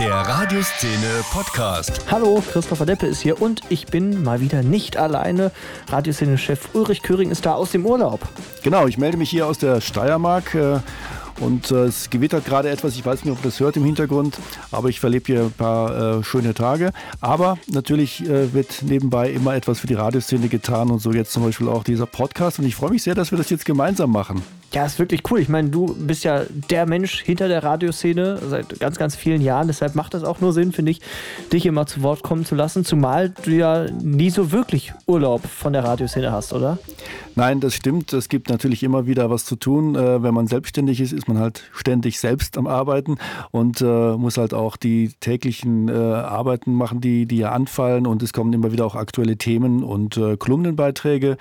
Der 0.00 0.14
Radioszene 0.14 1.22
Podcast. 1.30 2.00
Hallo, 2.10 2.42
Christopher 2.50 2.84
Deppe 2.84 3.06
ist 3.06 3.20
hier 3.20 3.40
und 3.40 3.60
ich 3.68 3.86
bin 3.86 4.24
mal 4.24 4.40
wieder 4.40 4.62
nicht 4.62 4.96
alleine. 4.96 5.52
Radioszene-Chef 5.88 6.74
Ulrich 6.74 7.02
Köring 7.02 7.30
ist 7.30 7.46
da 7.46 7.54
aus 7.54 7.70
dem 7.70 7.86
Urlaub. 7.86 8.20
Genau, 8.62 8.86
ich 8.88 8.98
melde 8.98 9.18
mich 9.18 9.30
hier 9.30 9.46
aus 9.46 9.58
der 9.58 9.80
Steiermark. 9.80 10.54
Äh, 10.54 10.80
und 11.40 11.70
äh, 11.70 11.84
es 11.84 12.10
gewittert 12.10 12.44
gerade 12.44 12.70
etwas, 12.70 12.94
ich 12.96 13.04
weiß 13.04 13.24
nicht, 13.24 13.32
ob 13.32 13.42
das 13.42 13.60
hört 13.60 13.76
im 13.76 13.84
Hintergrund, 13.84 14.38
aber 14.70 14.88
ich 14.88 15.00
verlebe 15.00 15.26
hier 15.26 15.42
ein 15.42 15.52
paar 15.52 16.18
äh, 16.18 16.24
schöne 16.24 16.54
Tage. 16.54 16.92
Aber 17.20 17.58
natürlich 17.66 18.24
äh, 18.24 18.52
wird 18.52 18.82
nebenbei 18.82 19.30
immer 19.30 19.54
etwas 19.54 19.80
für 19.80 19.86
die 19.86 19.94
Radioszene 19.94 20.48
getan 20.48 20.90
und 20.90 21.00
so 21.00 21.12
jetzt 21.12 21.32
zum 21.32 21.44
Beispiel 21.44 21.68
auch 21.68 21.84
dieser 21.84 22.06
Podcast. 22.06 22.58
Und 22.58 22.66
ich 22.66 22.76
freue 22.76 22.90
mich 22.90 23.02
sehr, 23.02 23.14
dass 23.14 23.30
wir 23.30 23.38
das 23.38 23.50
jetzt 23.50 23.64
gemeinsam 23.64 24.10
machen. 24.10 24.42
Ja, 24.74 24.84
ist 24.84 24.98
wirklich 24.98 25.22
cool. 25.30 25.38
Ich 25.38 25.48
meine, 25.48 25.68
du 25.68 25.94
bist 25.94 26.24
ja 26.24 26.42
der 26.68 26.84
Mensch 26.86 27.22
hinter 27.22 27.46
der 27.46 27.62
Radioszene 27.62 28.40
seit 28.48 28.80
ganz, 28.80 28.98
ganz 28.98 29.14
vielen 29.14 29.40
Jahren. 29.40 29.68
Deshalb 29.68 29.94
macht 29.94 30.14
das 30.14 30.24
auch 30.24 30.40
nur 30.40 30.52
Sinn, 30.52 30.72
finde 30.72 30.90
ich, 30.90 31.00
dich 31.52 31.64
immer 31.64 31.86
zu 31.86 32.02
Wort 32.02 32.24
kommen 32.24 32.44
zu 32.44 32.56
lassen. 32.56 32.84
Zumal 32.84 33.32
du 33.44 33.52
ja 33.52 33.86
nie 34.02 34.30
so 34.30 34.50
wirklich 34.50 34.92
Urlaub 35.06 35.46
von 35.46 35.72
der 35.72 35.84
Radioszene 35.84 36.32
hast, 36.32 36.52
oder? 36.52 36.78
Nein, 37.36 37.60
das 37.60 37.74
stimmt. 37.74 38.12
Es 38.12 38.28
gibt 38.28 38.48
natürlich 38.48 38.82
immer 38.82 39.06
wieder 39.06 39.28
was 39.28 39.44
zu 39.44 39.56
tun. 39.56 39.96
Äh, 39.96 40.22
wenn 40.22 40.34
man 40.34 40.46
selbstständig 40.46 41.00
ist, 41.00 41.12
ist 41.12 41.26
man 41.26 41.38
halt 41.38 41.62
ständig 41.72 42.20
selbst 42.20 42.56
am 42.56 42.66
Arbeiten 42.66 43.16
und 43.50 43.80
äh, 43.80 44.16
muss 44.16 44.38
halt 44.38 44.54
auch 44.54 44.76
die 44.76 45.10
täglichen 45.20 45.88
äh, 45.88 45.92
Arbeiten 45.92 46.74
machen, 46.74 47.00
die, 47.00 47.26
die 47.26 47.38
ja 47.38 47.50
anfallen. 47.50 48.06
Und 48.06 48.22
es 48.22 48.32
kommen 48.32 48.52
immer 48.52 48.72
wieder 48.72 48.86
auch 48.86 48.94
aktuelle 48.94 49.36
Themen 49.36 49.82
und 49.82 50.20
Kolumnenbeiträge, 50.38 51.36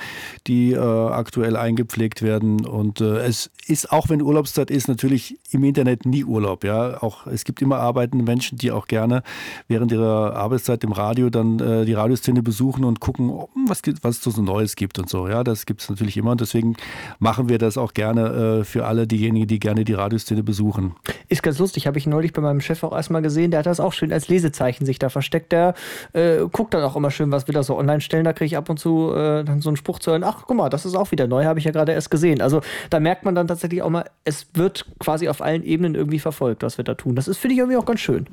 die 0.47 0.75
aktuell 0.77 1.55
eingepflegt 1.55 2.21
werden. 2.21 2.65
Und 2.65 3.01
es 3.23 3.49
ist, 3.67 3.91
auch 3.91 4.09
wenn 4.09 4.21
Urlaubszeit 4.21 4.69
ist, 4.69 4.87
natürlich 4.87 5.37
im 5.51 5.63
Internet 5.63 6.05
nie 6.05 6.23
Urlaub. 6.23 6.63
Ja, 6.63 7.01
auch 7.01 7.27
es 7.27 7.43
gibt 7.43 7.61
immer 7.61 7.77
arbeitende 7.77 8.23
Menschen, 8.23 8.57
die 8.57 8.71
auch 8.71 8.87
gerne 8.87 9.23
während 9.67 9.91
ihrer 9.91 10.35
Arbeitszeit 10.35 10.83
im 10.83 10.91
Radio 10.91 11.29
dann 11.29 11.59
äh, 11.59 11.85
die 11.85 11.93
Radioszene 11.93 12.43
besuchen 12.43 12.83
und 12.83 12.99
gucken, 12.99 13.31
was, 13.67 13.81
was 14.01 14.25
es 14.25 14.35
so 14.35 14.41
Neues 14.41 14.75
gibt 14.75 14.99
und 14.99 15.09
so. 15.09 15.27
Ja, 15.27 15.43
das 15.43 15.65
gibt 15.65 15.81
es 15.81 15.89
natürlich 15.89 16.17
immer 16.17 16.31
und 16.31 16.41
deswegen 16.41 16.75
machen 17.19 17.49
wir 17.49 17.57
das 17.57 17.77
auch 17.77 17.93
gerne 17.93 18.61
äh, 18.61 18.63
für 18.63 18.85
alle 18.85 19.07
diejenigen, 19.07 19.47
die 19.47 19.59
gerne 19.59 19.85
die 19.85 19.93
Radioszene 19.93 20.43
besuchen. 20.43 20.95
Ist 21.29 21.43
ganz 21.43 21.59
lustig, 21.59 21.87
habe 21.87 21.97
ich 21.97 22.07
neulich 22.07 22.33
bei 22.33 22.41
meinem 22.41 22.61
Chef 22.61 22.83
auch 22.83 22.93
erstmal 22.93 23.21
gesehen. 23.21 23.51
Der 23.51 23.59
hat 23.59 23.65
das 23.65 23.79
auch 23.79 23.93
schön 23.93 24.11
als 24.11 24.27
Lesezeichen 24.27 24.85
sich 24.85 24.99
da 24.99 25.09
versteckt. 25.09 25.51
Der 25.51 25.73
äh, 26.13 26.39
guckt 26.51 26.73
dann 26.73 26.83
auch 26.83 26.95
immer 26.95 27.11
schön, 27.11 27.31
was 27.31 27.47
will 27.47 27.55
er 27.55 27.63
so 27.63 27.77
online 27.77 28.01
stellen. 28.01 28.25
Da 28.25 28.33
kriege 28.33 28.47
ich 28.47 28.57
ab 28.57 28.69
und 28.69 28.79
zu 28.79 29.11
äh, 29.13 29.43
dann 29.43 29.61
so 29.61 29.69
einen 29.69 29.77
Spruch 29.77 29.99
zu 29.99 30.11
hören. 30.11 30.23
Ach, 30.23 30.43
guck 30.45 30.57
mal, 30.57 30.69
das 30.69 30.85
ist 30.85 30.95
auch 30.95 31.11
wieder 31.11 31.27
neu, 31.27 31.45
habe 31.45 31.59
ich 31.59 31.65
ja 31.65 31.71
gerade 31.71 31.91
erst 31.91 32.11
gesehen. 32.11 32.41
Also 32.41 32.61
da 32.89 32.99
merkt 32.99 33.12
merkt 33.13 33.25
man 33.25 33.35
dann 33.35 33.47
tatsächlich 33.47 33.83
auch 33.83 33.91
mal, 33.91 34.09
es 34.23 34.47
wird 34.55 34.87
quasi 34.97 35.29
auf 35.29 35.39
allen 35.39 35.63
Ebenen 35.63 35.93
irgendwie 35.93 36.17
verfolgt, 36.17 36.63
was 36.63 36.79
wir 36.79 36.83
da 36.83 36.95
tun. 36.95 37.15
Das 37.15 37.27
ist, 37.27 37.37
finde 37.37 37.53
ich, 37.53 37.59
irgendwie 37.59 37.77
auch 37.77 37.85
ganz 37.85 37.99
schön. 37.99 38.25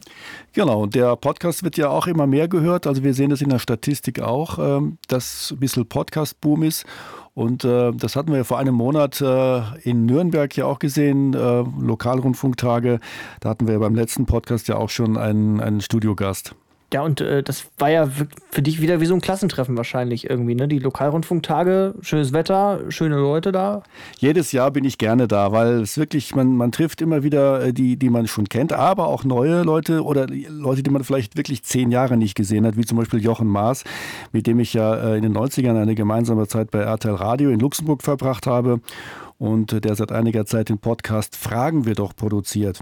Genau, 0.55 0.84
und 0.84 0.95
der 0.95 1.17
Podcast 1.17 1.62
wird 1.62 1.77
ja 1.77 1.91
auch 1.91 2.06
immer 2.06 2.27
mehr 2.27 2.48
gehört. 2.48 2.87
Also 2.87 3.05
wir 3.05 3.12
sehen 3.12 3.28
das 3.28 3.42
in 3.42 3.50
der 3.50 3.59
Statistik 3.59 4.22
auch, 4.22 4.59
ähm, 4.59 4.97
dass 5.09 5.50
ein 5.50 5.61
bisschen 5.61 5.87
Podcast-Boom 5.87 6.62
ist. 6.62 6.87
Und 7.34 7.62
äh, 7.62 7.92
das 7.92 8.17
hatten 8.17 8.31
wir 8.31 8.39
ja 8.39 8.45
vor 8.45 8.59
einem 8.59 8.75
Monat 8.75 9.20
äh, 9.20 9.61
in 9.83 10.06
Nürnberg 10.06 10.56
ja 10.56 10.64
auch 10.64 10.78
gesehen, 10.78 11.34
äh, 11.34 11.62
Lokalrundfunktage. 11.78 13.00
Da 13.41 13.50
hatten 13.50 13.69
wir 13.69 13.78
beim 13.81 13.94
letzten 13.94 14.25
Podcast 14.25 14.67
ja 14.69 14.77
auch 14.77 14.89
schon 14.89 15.19
einen, 15.19 15.61
einen 15.61 15.83
Studiogast. 15.83 16.55
Ja, 16.93 17.03
und 17.03 17.21
äh, 17.21 17.43
das 17.43 17.67
war 17.79 17.89
ja 17.89 18.09
für 18.51 18.63
dich 18.63 18.81
wieder 18.81 19.01
wie 19.01 19.07
so 19.07 19.15
ein 19.15 19.21
Klassentreffen 19.21 19.77
wahrscheinlich 19.77 20.29
irgendwie, 20.29 20.57
ne? 20.57 20.67
Die 20.67 20.81
Lokalrundfunktage, 20.81 21.95
schönes 22.01 22.33
Wetter, 22.33 22.81
schöne 22.89 23.17
Leute 23.17 23.53
da. 23.53 23.85
Jedes 24.19 24.51
Jahr 24.51 24.73
bin 24.73 24.85
ich 24.85 24.99
gerne 24.99 25.29
da, 25.29 25.53
weil 25.53 25.83
es 25.83 25.97
wirklich, 25.97 26.35
man, 26.35 26.57
man 26.57 26.73
trifft 26.73 27.01
immer 27.01 27.23
wieder 27.23 27.63
äh, 27.67 27.73
die, 27.73 27.97
die 27.97 28.11
man 28.11 28.27
schon 28.27 28.49
kennt, 28.49 28.73
aber 28.73 29.07
auch 29.07 29.23
neue 29.23 29.63
Leute 29.63 30.03
oder 30.03 30.27
Leute, 30.27 30.83
die 30.83 30.91
man 30.91 31.05
vielleicht 31.05 31.37
wirklich 31.37 31.63
zehn 31.63 31.93
Jahre 31.93 32.17
nicht 32.17 32.35
gesehen 32.35 32.67
hat, 32.67 32.77
wie 32.77 32.85
zum 32.85 32.99
Beispiel 32.99 33.23
Jochen 33.23 33.47
Maas, 33.47 33.85
mit 34.33 34.49
dem 34.49 34.59
ich 34.59 34.75
ja 34.75 34.95
äh, 34.97 35.17
in 35.17 35.23
den 35.23 35.37
90ern 35.37 35.81
eine 35.81 35.95
gemeinsame 35.95 36.49
Zeit 36.49 36.73
bei 36.73 36.81
RTL 36.81 37.15
Radio 37.15 37.50
in 37.50 37.61
Luxemburg 37.61 38.03
verbracht 38.03 38.49
habe 38.49 38.81
und 39.39 39.84
der 39.84 39.95
seit 39.95 40.12
einiger 40.12 40.45
Zeit 40.45 40.69
den 40.69 40.79
Podcast 40.79 41.37
Fragen 41.37 41.87
wir 41.87 41.95
doch 41.95 42.15
produziert. 42.17 42.81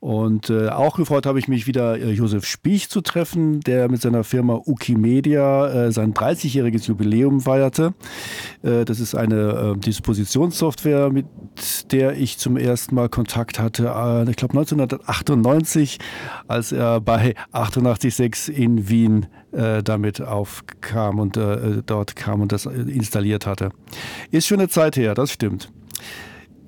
Und 0.00 0.48
äh, 0.48 0.68
auch 0.68 0.96
gefreut 0.96 1.26
habe 1.26 1.40
ich 1.40 1.48
mich 1.48 1.66
wieder, 1.66 1.98
äh, 1.98 2.12
Josef 2.12 2.46
Spiech 2.46 2.88
zu 2.88 3.00
treffen, 3.00 3.60
der 3.60 3.90
mit 3.90 4.00
seiner 4.00 4.22
Firma 4.22 4.60
Ukimedia 4.64 5.86
äh, 5.86 5.92
sein 5.92 6.14
30-jähriges 6.14 6.86
Jubiläum 6.86 7.40
feierte. 7.40 7.94
Äh, 8.62 8.84
das 8.84 9.00
ist 9.00 9.16
eine 9.16 9.74
äh, 9.76 9.78
Dispositionssoftware, 9.78 11.10
mit 11.10 11.26
der 11.90 12.16
ich 12.16 12.38
zum 12.38 12.56
ersten 12.56 12.94
Mal 12.94 13.08
Kontakt 13.08 13.58
hatte, 13.58 13.86
äh, 13.86 14.30
ich 14.30 14.36
glaube 14.36 14.56
1998, 14.56 15.98
als 16.46 16.70
er 16.70 17.00
bei 17.00 17.34
886 17.52 18.56
in 18.56 18.88
Wien 18.88 19.26
damit 19.50 20.20
aufkam 20.20 21.18
und 21.18 21.38
dort 21.86 22.16
kam 22.16 22.42
und 22.42 22.52
das 22.52 22.66
installiert 22.66 23.46
hatte. 23.46 23.70
Ist 24.30 24.46
schon 24.46 24.58
eine 24.58 24.68
Zeit 24.68 24.98
her, 24.98 25.14
das 25.14 25.32
stimmt. 25.32 25.72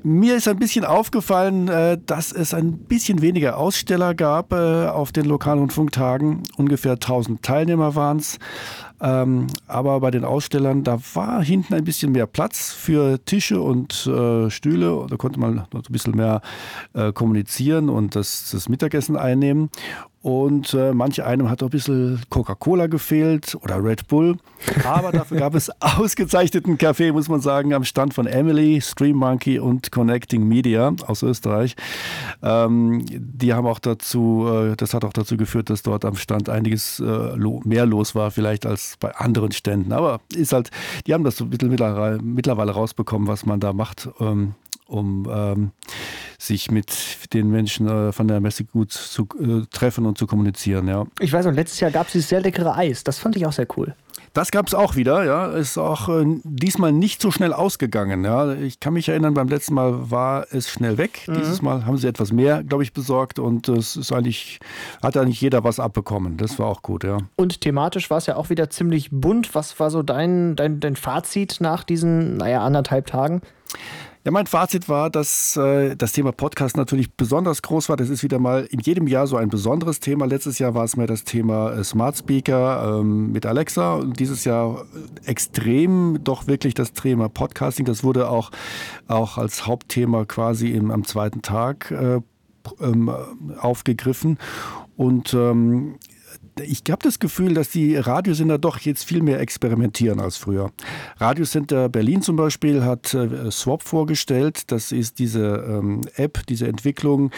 Mir 0.02 0.36
ist 0.36 0.48
ein 0.48 0.58
bisschen 0.58 0.84
aufgefallen, 0.84 1.68
äh, 1.68 1.98
dass 2.04 2.32
es 2.32 2.54
ein 2.54 2.78
bisschen 2.78 3.20
weniger 3.20 3.58
Aussteller 3.58 4.14
gab 4.14 4.52
äh, 4.52 4.86
auf 4.86 5.12
den 5.12 5.26
Lokalrundfunktagen. 5.26 6.42
Ungefähr 6.56 6.92
1000 6.92 7.42
Teilnehmer 7.42 7.94
waren 7.94 8.18
es. 8.18 8.38
Ähm, 9.00 9.46
aber 9.66 10.00
bei 10.00 10.10
den 10.10 10.24
Ausstellern, 10.24 10.84
da 10.84 10.98
war 11.14 11.42
hinten 11.42 11.74
ein 11.74 11.84
bisschen 11.84 12.12
mehr 12.12 12.26
Platz 12.26 12.72
für 12.72 13.24
Tische 13.24 13.60
und 13.60 14.06
äh, 14.06 14.50
Stühle. 14.50 15.06
Da 15.08 15.16
konnte 15.16 15.40
man 15.40 15.54
noch 15.54 15.68
ein 15.72 15.82
bisschen 15.92 16.16
mehr 16.16 16.42
kommunizieren 17.14 17.88
und 17.88 18.16
das, 18.16 18.50
das 18.50 18.68
Mittagessen 18.68 19.16
einnehmen. 19.16 19.70
Und 20.22 20.74
äh, 20.74 20.92
manche 20.92 21.24
einem 21.24 21.48
hat 21.48 21.62
auch 21.62 21.68
ein 21.68 21.70
bisschen 21.70 22.20
Coca-Cola 22.28 22.88
gefehlt 22.88 23.56
oder 23.62 23.82
Red 23.82 24.06
Bull. 24.06 24.36
Aber 24.84 25.12
dafür 25.12 25.38
gab 25.38 25.54
es 25.54 25.70
ausgezeichneten 25.80 26.76
Kaffee, 26.76 27.10
muss 27.10 27.28
man 27.28 27.40
sagen, 27.40 27.72
am 27.72 27.84
Stand 27.84 28.12
von 28.12 28.26
Emily, 28.26 28.82
Stream 28.82 29.16
Monkey 29.16 29.58
und 29.58 29.90
Connecting 29.90 30.46
Media 30.46 30.92
aus 31.06 31.22
Österreich. 31.22 31.74
Ähm, 32.42 33.02
die 33.08 33.54
haben 33.54 33.66
auch 33.66 33.78
dazu, 33.78 34.46
äh, 34.46 34.76
das 34.76 34.92
hat 34.92 35.06
auch 35.06 35.14
dazu 35.14 35.38
geführt, 35.38 35.70
dass 35.70 35.82
dort 35.82 36.04
am 36.04 36.16
Stand 36.16 36.50
einiges 36.50 37.00
äh, 37.00 37.36
mehr 37.64 37.86
los 37.86 38.14
war, 38.14 38.30
vielleicht 38.30 38.66
als 38.66 38.89
bei 38.96 39.14
anderen 39.14 39.52
Ständen. 39.52 39.92
Aber 39.92 40.20
ist 40.34 40.52
halt, 40.52 40.70
die 41.06 41.14
haben 41.14 41.24
das 41.24 41.36
so 41.36 41.46
mittlerweile 41.46 42.72
rausbekommen, 42.72 43.28
was 43.28 43.46
man 43.46 43.60
da 43.60 43.72
macht. 43.72 44.08
Ähm, 44.20 44.54
um 44.90 45.28
ähm, 45.32 45.70
sich 46.38 46.70
mit 46.70 46.92
den 47.32 47.48
Menschen 47.50 47.86
äh, 47.86 48.12
von 48.12 48.26
der 48.28 48.40
Messe 48.40 48.64
gut 48.64 48.92
zu 48.92 49.28
äh, 49.40 49.64
treffen 49.70 50.04
und 50.04 50.18
zu 50.18 50.26
kommunizieren. 50.26 50.88
Ja. 50.88 51.06
Ich 51.20 51.32
weiß 51.32 51.46
noch, 51.46 51.52
letztes 51.52 51.80
Jahr 51.80 51.90
gab 51.90 52.06
es 52.06 52.12
dieses 52.12 52.28
sehr 52.28 52.40
leckere 52.40 52.76
Eis. 52.76 53.04
Das 53.04 53.18
fand 53.18 53.36
ich 53.36 53.46
auch 53.46 53.52
sehr 53.52 53.68
cool. 53.76 53.94
Das 54.32 54.50
gab 54.50 54.68
es 54.68 54.74
auch 54.74 54.94
wieder, 54.94 55.24
ja. 55.24 55.46
Ist 55.46 55.76
auch 55.76 56.08
äh, 56.08 56.24
diesmal 56.44 56.92
nicht 56.92 57.20
so 57.20 57.30
schnell 57.30 57.52
ausgegangen. 57.52 58.24
Ja. 58.24 58.52
Ich 58.54 58.78
kann 58.78 58.92
mich 58.92 59.08
erinnern, 59.08 59.34
beim 59.34 59.48
letzten 59.48 59.74
Mal 59.74 60.10
war 60.10 60.46
es 60.50 60.70
schnell 60.70 60.98
weg. 60.98 61.24
Mhm. 61.26 61.34
Dieses 61.34 61.62
Mal 61.62 61.84
haben 61.84 61.96
sie 61.96 62.06
etwas 62.06 62.32
mehr, 62.32 62.62
glaube 62.62 62.82
ich, 62.82 62.92
besorgt 62.92 63.38
und 63.38 63.68
es 63.68 63.96
ist 63.96 64.12
eigentlich, 64.12 64.60
hat 65.02 65.16
eigentlich 65.16 65.40
jeder 65.40 65.64
was 65.64 65.80
abbekommen. 65.80 66.36
Das 66.36 66.58
war 66.58 66.66
auch 66.66 66.82
gut, 66.82 67.04
ja. 67.04 67.18
Und 67.36 67.60
thematisch 67.60 68.10
war 68.10 68.18
es 68.18 68.26
ja 68.26 68.36
auch 68.36 68.50
wieder 68.50 68.70
ziemlich 68.70 69.10
bunt. 69.10 69.54
Was 69.54 69.78
war 69.80 69.90
so 69.90 70.02
dein, 70.02 70.54
dein, 70.54 70.80
dein 70.80 70.96
Fazit 70.96 71.56
nach 71.60 71.82
diesen, 71.82 72.36
naja, 72.36 72.62
anderthalb 72.62 73.06
Tagen? 73.06 73.42
Ja, 74.22 74.32
mein 74.32 74.46
Fazit 74.46 74.90
war, 74.90 75.08
dass 75.08 75.56
äh, 75.56 75.96
das 75.96 76.12
Thema 76.12 76.30
Podcast 76.30 76.76
natürlich 76.76 77.10
besonders 77.14 77.62
groß 77.62 77.88
war. 77.88 77.96
Das 77.96 78.10
ist 78.10 78.22
wieder 78.22 78.38
mal 78.38 78.66
in 78.70 78.78
jedem 78.80 79.06
Jahr 79.06 79.26
so 79.26 79.38
ein 79.38 79.48
besonderes 79.48 79.98
Thema. 79.98 80.26
Letztes 80.26 80.58
Jahr 80.58 80.74
war 80.74 80.84
es 80.84 80.94
mehr 80.94 81.06
das 81.06 81.24
Thema 81.24 81.72
äh, 81.72 81.82
Smart 81.82 82.18
Speaker 82.18 82.98
ähm, 83.00 83.32
mit 83.32 83.46
Alexa 83.46 83.94
und 83.94 84.20
dieses 84.20 84.44
Jahr 84.44 84.84
extrem 85.24 86.22
doch 86.22 86.46
wirklich 86.46 86.74
das 86.74 86.92
Thema 86.92 87.30
Podcasting. 87.30 87.86
Das 87.86 88.04
wurde 88.04 88.28
auch, 88.28 88.50
auch 89.08 89.38
als 89.38 89.66
Hauptthema 89.66 90.26
quasi 90.26 90.68
im, 90.68 90.90
am 90.90 91.04
zweiten 91.04 91.40
Tag 91.40 91.90
äh, 91.90 92.20
ähm, 92.78 93.10
aufgegriffen. 93.58 94.36
Und 94.98 95.32
ähm, 95.32 95.94
ich 96.62 96.82
habe 96.90 97.02
das 97.02 97.18
Gefühl, 97.18 97.54
dass 97.54 97.70
die 97.70 97.96
Radiosender 97.96 98.58
doch 98.58 98.78
jetzt 98.78 99.04
viel 99.04 99.22
mehr 99.22 99.40
experimentieren 99.40 100.20
als 100.20 100.36
früher. 100.36 100.70
Radiocenter 101.18 101.88
Berlin 101.88 102.22
zum 102.22 102.36
Beispiel 102.36 102.84
hat 102.84 103.14
äh, 103.14 103.50
Swap 103.50 103.82
vorgestellt. 103.82 104.70
Das 104.70 104.92
ist 104.92 105.18
diese 105.18 105.64
ähm, 105.68 106.02
App, 106.16 106.46
diese 106.48 106.68
Entwicklung, 106.68 107.30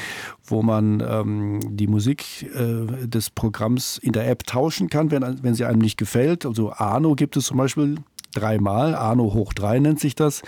wo 0.44 0.62
man 0.62 1.02
ähm, 1.06 1.60
die 1.76 1.86
Musik 1.86 2.50
äh, 2.54 3.06
des 3.06 3.30
Programms 3.30 3.98
in 3.98 4.12
der 4.12 4.28
App 4.28 4.46
tauschen 4.46 4.88
kann, 4.88 5.10
wenn, 5.10 5.42
wenn 5.42 5.54
sie 5.54 5.64
einem 5.64 5.80
nicht 5.80 5.98
gefällt. 5.98 6.44
Also 6.46 6.72
Arno 6.72 7.14
gibt 7.14 7.36
es 7.36 7.46
zum 7.46 7.58
Beispiel 7.58 7.96
dreimal. 8.34 8.94
Arno 8.94 9.34
hoch 9.34 9.52
drei 9.52 9.78
nennt 9.78 10.00
sich 10.00 10.14
das. 10.14 10.42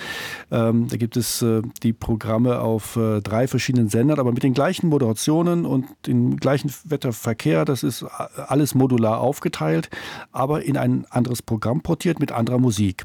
Ähm, 0.51 0.89
da 0.89 0.97
gibt 0.97 1.17
es 1.17 1.43
äh, 1.43 1.63
die 1.83 1.93
Programme 1.93 2.61
auf 2.61 2.97
äh, 2.97 3.21
drei 3.21 3.47
verschiedenen 3.47 3.89
Sendern, 3.89 4.19
aber 4.19 4.33
mit 4.33 4.43
den 4.43 4.55
gleichen 4.55 4.89
Moderationen 4.89 5.67
und 5.67 5.87
dem 6.07 6.37
gleichen 6.37 6.73
Wetterverkehr. 6.85 7.65
Das 7.65 7.83
ist 7.83 8.05
alles 8.37 8.75
modular 8.75 9.21
aufgeteilt, 9.21 9.91
aber 10.33 10.65
in 10.65 10.77
ein 10.77 11.07
anderes 11.11 11.43
Programm 11.43 11.83
portiert 11.83 12.21
mit 12.21 12.33
anderer 12.33 12.59
Musik. 12.59 13.05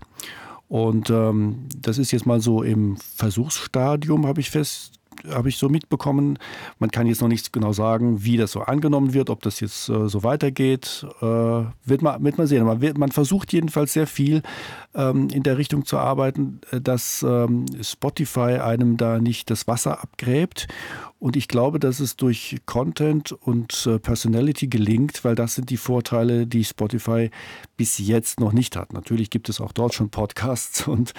Und 0.68 1.10
ähm, 1.10 1.68
das 1.76 1.98
ist 1.98 2.12
jetzt 2.12 2.28
mal 2.28 2.40
so 2.40 2.62
im 2.62 2.96
Versuchsstadium, 2.98 4.28
habe 4.28 4.40
ich 4.40 4.52
fest 4.52 4.99
habe 5.28 5.50
ich 5.50 5.58
so 5.58 5.70
mitbekommen. 5.70 6.40
Man 6.80 6.92
kann 6.92 7.08
jetzt 7.08 7.22
noch 7.22 7.28
nicht 7.28 7.52
genau 7.54 7.74
sagen, 7.74 8.24
wie 8.24 8.38
das 8.38 8.52
so 8.52 8.62
angenommen 8.62 9.14
wird, 9.14 9.30
ob 9.30 9.42
das 9.42 9.60
jetzt 9.60 9.90
äh, 9.90 10.08
so 10.08 10.24
weitergeht. 10.24 11.06
Äh, 11.22 11.26
wird, 11.26 12.02
man, 12.02 12.24
wird 12.24 12.38
man 12.38 12.48
sehen. 12.48 12.66
Man, 12.66 12.82
wird, 12.82 12.98
man 12.98 13.12
versucht 13.12 13.54
jedenfalls 13.54 13.94
sehr 13.94 14.08
viel 14.08 14.42
ähm, 14.96 15.30
in 15.30 15.44
der 15.44 15.58
Richtung 15.58 15.86
zu 15.86 15.98
arbeiten, 15.98 16.62
äh, 16.72 16.82
dass 16.82 17.24
ähm, 17.24 17.66
Spotify 17.82 18.60
einem 18.60 18.98
da 18.98 19.20
nicht 19.20 19.50
das 19.50 19.68
Wasser 19.68 20.02
abgräbt 20.02 20.68
und 21.20 21.36
ich 21.36 21.50
glaube, 21.50 21.80
dass 21.80 22.00
es 22.00 22.16
durch 22.16 22.58
Content 22.66 23.34
und 23.34 23.86
äh, 23.86 24.00
Personality 24.00 24.68
gelingt, 24.68 25.26
weil 25.26 25.36
das 25.36 25.56
sind 25.56 25.70
die 25.70 25.78
Vorteile, 25.78 26.48
die 26.48 26.64
Spotify 26.64 27.30
bis 27.76 27.98
jetzt 27.98 28.40
noch 28.40 28.54
nicht 28.54 28.78
hat. 28.78 28.94
Natürlich 28.94 29.30
gibt 29.30 29.50
es 29.50 29.60
auch 29.60 29.74
dort 29.74 29.94
schon 29.94 30.10
Podcasts 30.10 30.88
und 30.88 31.14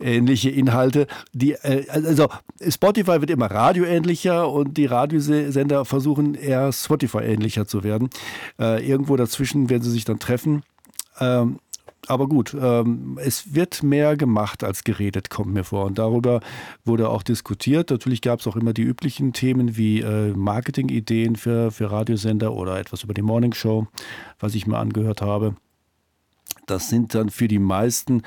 ähnliche 0.00 0.50
Inhalte. 0.50 1.06
Die, 1.32 1.52
äh, 1.52 1.88
also 1.88 2.28
Spotify 2.68 3.20
wird 3.20 3.30
immer 3.30 3.48
radioähnlicher 3.48 4.50
und 4.50 4.76
die 4.76 4.86
Radiosender 4.86 5.84
versuchen 5.84 6.34
eher 6.34 6.72
Spotify-ähnlicher 6.72 7.68
zu 7.68 7.84
werden. 7.84 8.10
Äh, 8.58 8.84
irgendwo 8.84 9.16
dazwischen 9.16 9.70
werden 9.70 9.84
sie 9.84 9.92
sich 9.92 10.04
dann 10.04 10.18
treffen. 10.18 10.64
Ähm, 11.20 11.60
aber 12.08 12.28
gut, 12.28 12.56
ähm, 12.58 13.18
es 13.22 13.54
wird 13.54 13.82
mehr 13.82 14.16
gemacht 14.16 14.64
als 14.64 14.84
geredet, 14.84 15.30
kommt 15.30 15.52
mir 15.52 15.64
vor. 15.64 15.84
Und 15.86 15.98
darüber 15.98 16.40
wurde 16.84 17.08
auch 17.08 17.22
diskutiert. 17.22 17.90
Natürlich 17.90 18.20
gab 18.20 18.40
es 18.40 18.46
auch 18.46 18.56
immer 18.56 18.72
die 18.72 18.82
üblichen 18.82 19.32
Themen 19.32 19.76
wie 19.76 20.00
äh, 20.00 20.32
Marketingideen 20.32 21.36
für, 21.36 21.70
für 21.70 21.90
Radiosender 21.90 22.52
oder 22.52 22.78
etwas 22.78 23.04
über 23.04 23.14
die 23.14 23.22
Morning 23.22 23.54
Show, 23.54 23.86
was 24.38 24.54
ich 24.54 24.66
mir 24.66 24.78
angehört 24.78 25.22
habe. 25.22 25.56
Das 26.66 26.88
sind 26.88 27.14
dann 27.14 27.30
für 27.30 27.48
die 27.48 27.58
meisten 27.58 28.22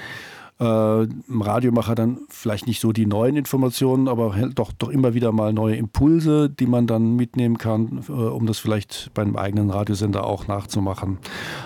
äh, 0.60 0.64
Radiomacher 0.64 1.94
dann 1.94 2.20
vielleicht 2.30 2.66
nicht 2.66 2.82
so 2.82 2.92
die 2.92 3.06
neuen 3.06 3.36
Informationen, 3.36 4.08
aber 4.08 4.36
doch, 4.56 4.72
doch 4.72 4.90
immer 4.90 5.14
wieder 5.14 5.32
mal 5.32 5.54
neue 5.54 5.76
Impulse, 5.76 6.50
die 6.50 6.66
man 6.66 6.88
dann 6.88 7.16
mitnehmen 7.16 7.58
kann, 7.58 8.04
äh, 8.10 8.12
um 8.12 8.48
das 8.48 8.58
vielleicht 8.58 9.12
beim 9.14 9.36
eigenen 9.36 9.70
Radiosender 9.70 10.26
auch 10.26 10.48
nachzumachen. 10.48 11.20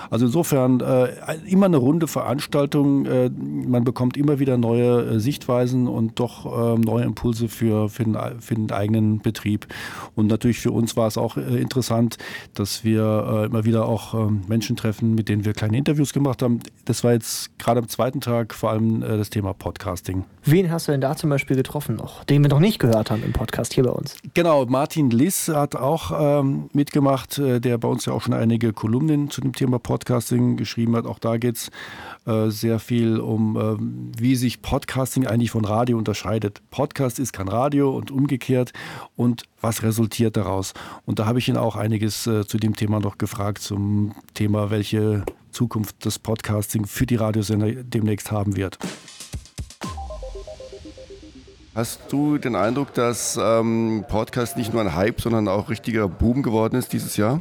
Also 0.09 0.25
insofern 0.25 0.81
äh, 0.81 1.07
immer 1.45 1.67
eine 1.67 1.77
runde 1.77 2.07
Veranstaltung. 2.07 3.05
Äh, 3.05 3.29
man 3.29 3.85
bekommt 3.85 4.17
immer 4.17 4.39
wieder 4.39 4.57
neue 4.57 5.05
äh, 5.05 5.19
Sichtweisen 5.19 5.87
und 5.87 6.19
doch 6.19 6.75
ähm, 6.75 6.81
neue 6.81 7.05
Impulse 7.05 7.47
für, 7.47 7.87
für, 7.87 8.03
den, 8.03 8.17
für 8.39 8.55
den 8.55 8.71
eigenen 8.71 9.19
Betrieb. 9.19 9.67
Und 10.15 10.27
natürlich 10.27 10.59
für 10.59 10.71
uns 10.71 10.97
war 10.97 11.07
es 11.07 11.17
auch 11.17 11.37
äh, 11.37 11.61
interessant, 11.61 12.17
dass 12.53 12.83
wir 12.83 13.45
immer 13.45 13.63
wieder 13.65 13.85
auch 13.85 14.13
ähm, 14.13 14.41
Menschen 14.47 14.75
treffen, 14.75 15.15
mit 15.15 15.29
denen 15.29 15.45
wir 15.45 15.53
kleine 15.53 15.77
Interviews 15.77 16.13
gemacht 16.13 16.41
haben. 16.41 16.59
Das 16.85 17.03
war 17.03 17.13
jetzt 17.13 17.57
gerade 17.57 17.79
am 17.79 17.87
zweiten 17.87 18.19
Tag 18.19 18.53
vor 18.53 18.71
allem 18.71 18.80
allem 18.81 19.03
äh, 19.03 19.17
das 19.17 19.29
Thema 19.29 19.53
Podcasting. 19.53 20.25
Wen 20.43 20.71
hast 20.71 20.87
du 20.87 20.91
denn 20.91 21.01
da 21.01 21.15
zum 21.15 21.29
Beispiel 21.29 21.55
getroffen 21.55 21.95
noch, 21.95 22.23
den 22.23 22.43
wir 22.43 22.49
noch 22.49 22.59
nicht 22.59 22.79
gehört 22.79 23.11
haben 23.11 23.23
im 23.23 23.33
Podcast 23.33 23.73
hier 23.73 23.83
bei 23.83 23.91
uns? 23.91 24.17
Genau, 24.33 24.65
Martin 24.65 25.09
Liss 25.09 25.47
hat 25.47 25.75
auch 25.75 26.11
ähm, 26.41 26.69
mitgemacht, 26.73 27.37
äh, 27.37 27.59
der 27.59 27.77
bei 27.77 27.87
uns 27.87 28.05
ja 28.05 28.13
auch 28.13 28.21
schon 28.21 28.33
einige 28.33 28.73
Kolumnen 28.73 29.29
zu 29.29 29.41
dem 29.41 29.53
Thema 29.53 29.79
Podcasting 29.79 30.57
geschrieben 30.57 30.95
hat. 30.95 31.05
Auch 31.05 31.19
da 31.19 31.37
geht 31.37 31.57
es 31.57 31.69
äh, 32.25 32.49
sehr 32.49 32.79
viel 32.79 33.19
um, 33.19 33.57
äh, 33.57 34.21
wie 34.21 34.35
sich 34.35 34.61
Podcasting 34.61 35.27
eigentlich 35.27 35.51
von 35.51 35.65
Radio 35.65 35.97
unterscheidet. 35.97 36.61
Podcast 36.71 37.19
ist 37.19 37.33
kein 37.33 37.47
Radio 37.47 37.95
und 37.95 38.11
umgekehrt 38.11 38.73
und 39.15 39.43
was 39.61 39.83
resultiert 39.83 40.37
daraus? 40.37 40.73
Und 41.05 41.19
da 41.19 41.27
habe 41.27 41.37
ich 41.39 41.47
ihn 41.47 41.57
auch 41.57 41.75
einiges 41.75 42.25
äh, 42.25 42.45
zu 42.47 42.57
dem 42.57 42.75
Thema 42.75 42.99
noch 42.99 43.17
gefragt, 43.19 43.61
zum 43.61 44.13
Thema, 44.33 44.71
welche 44.71 45.23
Zukunft 45.51 46.05
das 46.05 46.19
Podcasting 46.19 46.85
für 46.85 47.05
die 47.05 47.15
Radiosender 47.15 47.71
demnächst 47.83 48.31
haben 48.31 48.55
wird. 48.55 48.77
Hast 51.73 52.01
du 52.09 52.37
den 52.37 52.55
Eindruck, 52.55 52.93
dass 52.93 53.39
ähm, 53.41 54.03
Podcast 54.09 54.57
nicht 54.57 54.73
nur 54.73 54.81
ein 54.81 54.93
Hype, 54.93 55.21
sondern 55.21 55.47
auch 55.47 55.69
richtiger 55.69 56.09
Boom 56.09 56.43
geworden 56.43 56.75
ist 56.75 56.91
dieses 56.91 57.15
Jahr? 57.15 57.39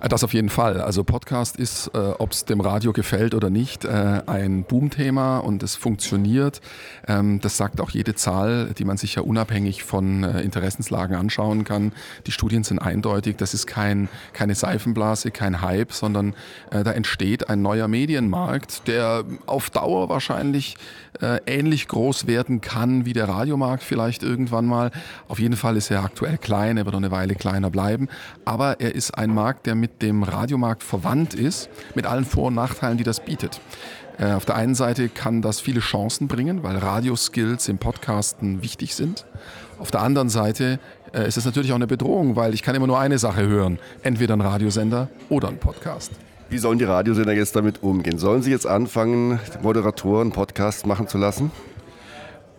Äh, 0.00 0.08
das 0.08 0.24
auf 0.24 0.34
jeden 0.34 0.48
Fall. 0.48 0.80
Also 0.80 1.04
Podcast 1.04 1.56
ist, 1.56 1.88
äh, 1.94 1.98
ob 1.98 2.32
es 2.32 2.44
dem 2.44 2.60
Radio 2.60 2.92
gefällt 2.92 3.34
oder 3.34 3.50
nicht, 3.50 3.84
äh, 3.84 4.22
ein 4.26 4.64
Boomthema 4.64 5.38
und 5.38 5.62
es 5.62 5.76
funktioniert. 5.76 6.60
Ähm, 7.06 7.40
das 7.40 7.56
sagt 7.56 7.80
auch 7.80 7.90
jede 7.90 8.14
Zahl, 8.14 8.74
die 8.76 8.84
man 8.84 8.96
sich 8.96 9.14
ja 9.14 9.22
unabhängig 9.22 9.84
von 9.84 10.24
äh, 10.24 10.42
Interessenslagen 10.42 11.16
anschauen 11.16 11.64
kann. 11.64 11.92
Die 12.26 12.32
Studien 12.32 12.64
sind 12.64 12.78
eindeutig. 12.78 13.36
Das 13.36 13.54
ist 13.54 13.66
kein, 13.66 14.08
keine 14.32 14.54
Seifenblase, 14.54 15.30
kein 15.30 15.60
Hype, 15.62 15.92
sondern 15.92 16.34
äh, 16.70 16.84
da 16.84 16.92
entsteht 16.92 17.48
ein 17.48 17.62
neuer 17.62 17.88
Medienmarkt, 17.88 18.86
der 18.88 19.24
auf 19.46 19.70
Dauer 19.70 20.08
wahrscheinlich 20.08 20.76
äh, 21.20 21.40
ähnlich 21.46 21.88
groß 21.88 22.26
werden 22.26 22.60
kann 22.60 23.04
wie 23.04 23.12
der 23.12 23.28
Radiomarkt 23.28 23.82
vielleicht 23.82 24.22
irgendwann 24.22 24.66
mal. 24.66 24.90
Auf 25.28 25.38
jeden 25.38 25.56
Fall 25.56 25.76
ist 25.76 25.90
er 25.90 26.04
aktuell 26.04 26.38
klein, 26.38 26.76
er 26.76 26.84
wird 26.84 26.92
noch 26.92 27.00
eine 27.00 27.10
Weile 27.10 27.34
kleiner 27.34 27.70
bleiben. 27.70 28.08
Aber 28.44 28.80
er 28.80 28.94
ist 28.94 29.12
ein 29.12 29.34
Markt, 29.34 29.66
der 29.68 29.74
mit 29.74 30.00
dem 30.00 30.22
Radiomarkt 30.22 30.82
verwandt 30.82 31.34
ist, 31.34 31.68
mit 31.94 32.06
allen 32.06 32.24
Vor- 32.24 32.46
und 32.46 32.54
Nachteilen, 32.54 32.96
die 32.96 33.04
das 33.04 33.20
bietet. 33.20 33.60
Äh, 34.16 34.32
auf 34.32 34.46
der 34.46 34.56
einen 34.56 34.74
Seite 34.74 35.10
kann 35.10 35.42
das 35.42 35.60
viele 35.60 35.80
Chancen 35.80 36.26
bringen, 36.26 36.62
weil 36.62 36.78
Radioskills 36.78 37.68
im 37.68 37.76
Podcasten 37.76 38.62
wichtig 38.62 38.94
sind. 38.94 39.26
Auf 39.78 39.90
der 39.90 40.00
anderen 40.00 40.30
Seite 40.30 40.80
äh, 41.12 41.28
ist 41.28 41.36
es 41.36 41.44
natürlich 41.44 41.72
auch 41.72 41.76
eine 41.76 41.86
Bedrohung, 41.86 42.34
weil 42.34 42.54
ich 42.54 42.62
kann 42.62 42.74
immer 42.74 42.86
nur 42.86 42.98
eine 42.98 43.18
Sache 43.18 43.46
hören, 43.46 43.78
entweder 44.02 44.34
ein 44.34 44.40
Radiosender 44.40 45.08
oder 45.28 45.48
ein 45.48 45.58
Podcast. 45.58 46.12
Wie 46.48 46.56
sollen 46.56 46.78
die 46.78 46.86
Radiosender 46.86 47.34
jetzt 47.34 47.54
damit 47.54 47.82
umgehen? 47.82 48.16
Sollen 48.16 48.40
sie 48.40 48.50
jetzt 48.50 48.66
anfangen, 48.66 49.38
Moderatoren 49.60 50.32
Podcasts 50.32 50.86
machen 50.86 51.08
zu 51.08 51.18
lassen? 51.18 51.50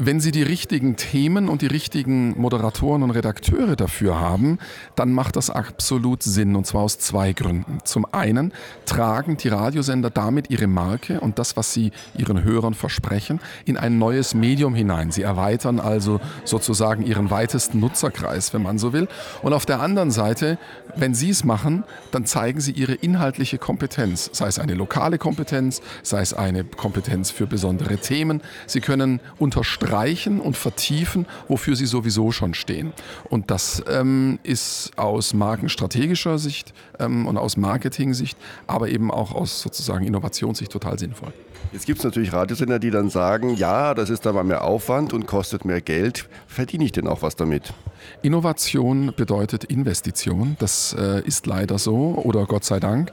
Wenn 0.01 0.21
Sie 0.21 0.31
die 0.31 0.43
richtigen 0.43 0.95
Themen 0.95 1.49
und 1.49 1.61
die 1.61 1.67
richtigen 1.67 2.39
Moderatoren 2.39 3.03
und 3.03 3.11
Redakteure 3.11 3.75
dafür 3.75 4.17
haben, 4.17 4.57
dann 4.95 5.11
macht 5.11 5.35
das 5.35 5.49
absolut 5.49 6.23
Sinn 6.23 6.55
und 6.55 6.65
zwar 6.65 6.83
aus 6.83 6.99
zwei 6.99 7.33
Gründen. 7.33 7.79
Zum 7.83 8.05
einen 8.13 8.53
tragen 8.85 9.35
die 9.35 9.49
Radiosender 9.49 10.09
damit 10.09 10.49
ihre 10.49 10.67
Marke 10.67 11.19
und 11.19 11.37
das, 11.37 11.57
was 11.57 11.73
sie 11.73 11.91
ihren 12.17 12.45
Hörern 12.45 12.75
versprechen, 12.75 13.41
in 13.65 13.75
ein 13.75 13.97
neues 13.97 14.33
Medium 14.33 14.73
hinein. 14.73 15.11
Sie 15.11 15.21
erweitern 15.21 15.81
also 15.81 16.21
sozusagen 16.45 17.05
ihren 17.05 17.29
weitesten 17.29 17.81
Nutzerkreis, 17.81 18.53
wenn 18.53 18.63
man 18.63 18.77
so 18.77 18.93
will. 18.93 19.09
Und 19.41 19.51
auf 19.51 19.65
der 19.65 19.81
anderen 19.81 20.11
Seite, 20.11 20.57
wenn 20.95 21.13
Sie 21.13 21.29
es 21.29 21.43
machen, 21.43 21.83
dann 22.11 22.25
zeigen 22.25 22.61
Sie 22.61 22.71
Ihre 22.71 22.93
inhaltliche 22.93 23.57
Kompetenz, 23.57 24.29
sei 24.31 24.47
es 24.47 24.59
eine 24.59 24.75
lokale 24.75 25.17
Kompetenz, 25.17 25.81
sei 26.03 26.21
es 26.21 26.33
eine 26.33 26.63
Kompetenz 26.63 27.31
für 27.31 27.47
besondere 27.47 27.97
Themen. 27.97 28.41
Sie 28.65 28.79
können 28.79 29.19
unterstreichen, 29.39 29.88
unterstreichen 29.89 30.39
und 30.39 30.55
vertiefen, 30.55 31.25
wofür 31.47 31.75
sie 31.75 31.85
sowieso 31.85 32.31
schon 32.31 32.53
stehen. 32.53 32.93
Und 33.29 33.51
das 33.51 33.83
ähm, 33.89 34.39
ist 34.43 34.91
aus 34.97 35.33
markenstrategischer 35.33 36.37
Sicht 36.37 36.73
ähm, 36.99 37.27
und 37.27 37.37
aus 37.37 37.57
Marketing-Sicht, 37.57 38.37
aber 38.67 38.89
eben 38.89 39.11
auch 39.11 39.33
aus 39.33 39.61
sozusagen 39.61 40.05
Innovationssicht 40.05 40.71
total 40.71 40.99
sinnvoll. 40.99 41.33
Jetzt 41.71 41.85
gibt 41.85 41.99
es 41.99 42.05
natürlich 42.05 42.33
Radiosender, 42.33 42.79
die 42.79 42.89
dann 42.89 43.11
sagen, 43.11 43.53
ja, 43.55 43.93
das 43.93 44.09
ist 44.09 44.25
aber 44.25 44.43
mehr 44.43 44.63
Aufwand 44.63 45.13
und 45.13 45.27
kostet 45.27 45.65
mehr 45.65 45.81
Geld. 45.81 46.27
Verdiene 46.47 46.83
ich 46.83 46.91
denn 46.91 47.07
auch 47.07 47.21
was 47.21 47.35
damit? 47.35 47.73
Innovation 48.21 49.13
bedeutet 49.15 49.65
Investition. 49.65 50.55
Das 50.59 50.95
äh, 50.97 51.21
ist 51.25 51.45
leider 51.45 51.77
so 51.77 52.19
oder 52.23 52.45
Gott 52.45 52.63
sei 52.63 52.79
Dank. 52.79 53.11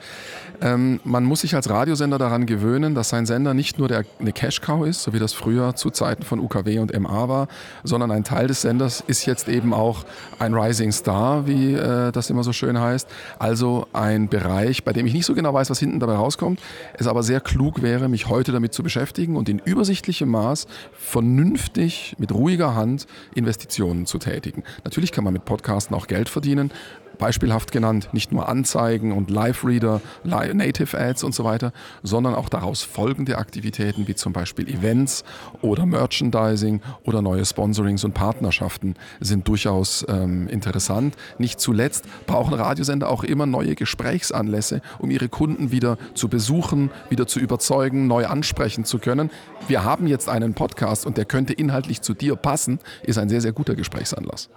Ähm, 0.62 1.00
man 1.04 1.24
muss 1.24 1.42
sich 1.42 1.54
als 1.54 1.68
Radiosender 1.68 2.18
daran 2.18 2.46
gewöhnen, 2.46 2.94
dass 2.94 3.10
sein 3.10 3.26
Sender 3.26 3.52
nicht 3.52 3.78
nur 3.78 3.88
der, 3.88 4.04
eine 4.18 4.32
Cash-Cow 4.32 4.86
ist, 4.86 5.02
so 5.02 5.12
wie 5.12 5.18
das 5.18 5.32
früher 5.32 5.74
zu 5.74 5.90
Zeiten 5.90 6.22
von 6.22 6.40
UKW 6.40 6.78
und 6.78 6.98
MA 6.98 7.28
war, 7.28 7.48
sondern 7.84 8.10
ein 8.10 8.24
Teil 8.24 8.46
des 8.46 8.62
Senders 8.62 9.02
ist 9.06 9.26
jetzt 9.26 9.48
eben 9.48 9.74
auch 9.74 10.04
ein 10.38 10.54
Rising 10.54 10.92
Star, 10.92 11.46
wie 11.46 11.74
äh, 11.74 12.10
das 12.10 12.30
immer 12.30 12.42
so 12.42 12.52
schön 12.52 12.80
heißt. 12.80 13.08
Also 13.38 13.86
ein 13.92 14.28
Bereich, 14.28 14.84
bei 14.84 14.92
dem 14.92 15.06
ich 15.06 15.12
nicht 15.12 15.26
so 15.26 15.34
genau 15.34 15.52
weiß, 15.52 15.68
was 15.68 15.78
hinten 15.78 16.00
dabei 16.00 16.14
rauskommt, 16.14 16.60
es 16.94 17.06
aber 17.06 17.22
sehr 17.22 17.40
klug 17.40 17.82
wäre, 17.82 18.08
mich 18.08 18.28
heute 18.28 18.45
damit 18.52 18.72
zu 18.72 18.82
beschäftigen 18.82 19.36
und 19.36 19.48
in 19.48 19.58
übersichtlichem 19.58 20.28
Maß 20.28 20.66
vernünftig 20.92 22.14
mit 22.18 22.32
ruhiger 22.32 22.74
Hand 22.74 23.06
Investitionen 23.34 24.06
zu 24.06 24.18
tätigen. 24.18 24.62
Natürlich 24.84 25.12
kann 25.12 25.24
man 25.24 25.32
mit 25.32 25.44
Podcasten 25.44 25.94
auch 25.96 26.06
Geld 26.06 26.28
verdienen, 26.28 26.70
beispielhaft 27.18 27.72
genannt, 27.72 28.08
nicht 28.12 28.32
nur 28.32 28.48
Anzeigen 28.48 29.12
und 29.12 29.30
Live-Reader, 29.30 30.00
Native 30.24 30.98
Ads 30.98 31.24
und 31.24 31.34
so 31.34 31.44
weiter, 31.44 31.72
sondern 32.02 32.34
auch 32.34 32.48
daraus 32.48 32.82
folgende 32.82 33.38
Aktivitäten 33.38 34.08
wie 34.08 34.14
zum 34.14 34.32
Beispiel 34.32 34.68
Events 34.68 35.24
oder 35.62 35.86
Merchandising 35.86 36.80
oder 37.04 37.22
neue 37.22 37.44
Sponsorings 37.44 38.04
und 38.04 38.14
Partnerschaften 38.14 38.94
sind 39.20 39.48
durchaus 39.48 40.04
ähm, 40.08 40.48
interessant. 40.48 41.16
Nicht 41.38 41.60
zuletzt 41.60 42.04
brauchen 42.26 42.54
Radiosender 42.54 43.08
auch 43.08 43.24
immer 43.24 43.46
neue 43.46 43.74
Gesprächsanlässe, 43.74 44.80
um 44.98 45.10
ihre 45.10 45.28
Kunden 45.28 45.70
wieder 45.70 45.98
zu 46.14 46.28
besuchen, 46.28 46.90
wieder 47.08 47.26
zu 47.26 47.40
überzeugen, 47.40 48.06
neu 48.06 48.26
ansprechen 48.26 48.84
zu 48.84 48.98
können. 48.98 49.30
Wir 49.68 49.84
haben 49.84 50.06
jetzt 50.06 50.28
einen 50.28 50.54
Podcast 50.54 51.06
und 51.06 51.16
der 51.16 51.24
könnte 51.24 51.52
inhaltlich 51.52 52.02
zu 52.02 52.14
dir 52.14 52.36
passen, 52.36 52.78
ist 53.02 53.18
ein 53.18 53.28
sehr, 53.28 53.40
sehr 53.40 53.52
guter 53.52 53.74
Gesprächsanlass. 53.74 54.48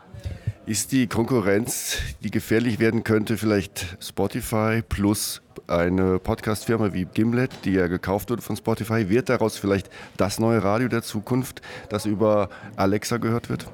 Ist 0.70 0.92
die 0.92 1.08
Konkurrenz, 1.08 1.98
die 2.24 2.30
gefährlich 2.30 2.78
werden 2.78 3.04
könnte, 3.04 3.38
vielleicht 3.38 3.98
Spotify 4.00 4.84
plus 4.88 5.42
eine 5.66 6.20
Podcast-Firma 6.20 6.94
wie 6.94 7.06
Gimlet, 7.06 7.50
die 7.66 7.72
ja 7.72 7.88
gekauft 7.88 8.30
wurde 8.30 8.44
von 8.44 8.56
Spotify? 8.56 9.10
Wird 9.10 9.30
daraus 9.30 9.58
vielleicht 9.58 9.90
das 10.18 10.40
neue 10.40 10.64
Radio 10.64 10.88
der 10.88 11.02
Zukunft, 11.02 11.64
das 11.90 12.06
über 12.06 12.50
Alexa 12.76 13.18
gehört 13.18 13.50
wird? 13.50 13.66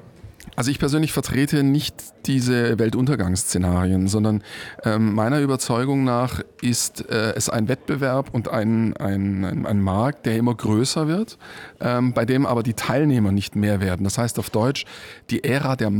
Also 0.54 0.70
ich 0.70 0.78
persönlich 0.78 1.12
vertrete 1.12 1.62
nicht 1.64 1.96
diese 2.24 2.78
Weltuntergangsszenarien, 2.78 4.08
sondern 4.08 4.42
ähm, 4.82 5.12
meiner 5.12 5.40
Überzeugung 5.40 6.02
nach 6.02 6.40
ist 6.62 7.10
äh, 7.10 7.34
es 7.36 7.50
ein 7.50 7.68
Wettbewerb 7.68 8.32
und 8.32 8.48
ein, 8.48 8.96
ein, 8.96 9.44
ein, 9.44 9.66
ein, 9.66 9.80
Markt, 9.82 10.24
der 10.24 10.38
immer 10.38 10.54
größer 10.54 11.08
wird, 11.08 11.36
ähm, 11.78 12.14
bei 12.14 12.24
dem 12.24 12.46
aber 12.46 12.62
die 12.62 12.72
Teilnehmer 12.72 13.32
nicht 13.32 13.54
mehr 13.54 13.82
werden. 13.82 14.04
Das 14.04 14.16
heißt 14.16 14.38
auf 14.38 14.48
Deutsch, 14.48 14.86
die 15.28 15.44
Ära 15.44 15.76
der 15.76 15.90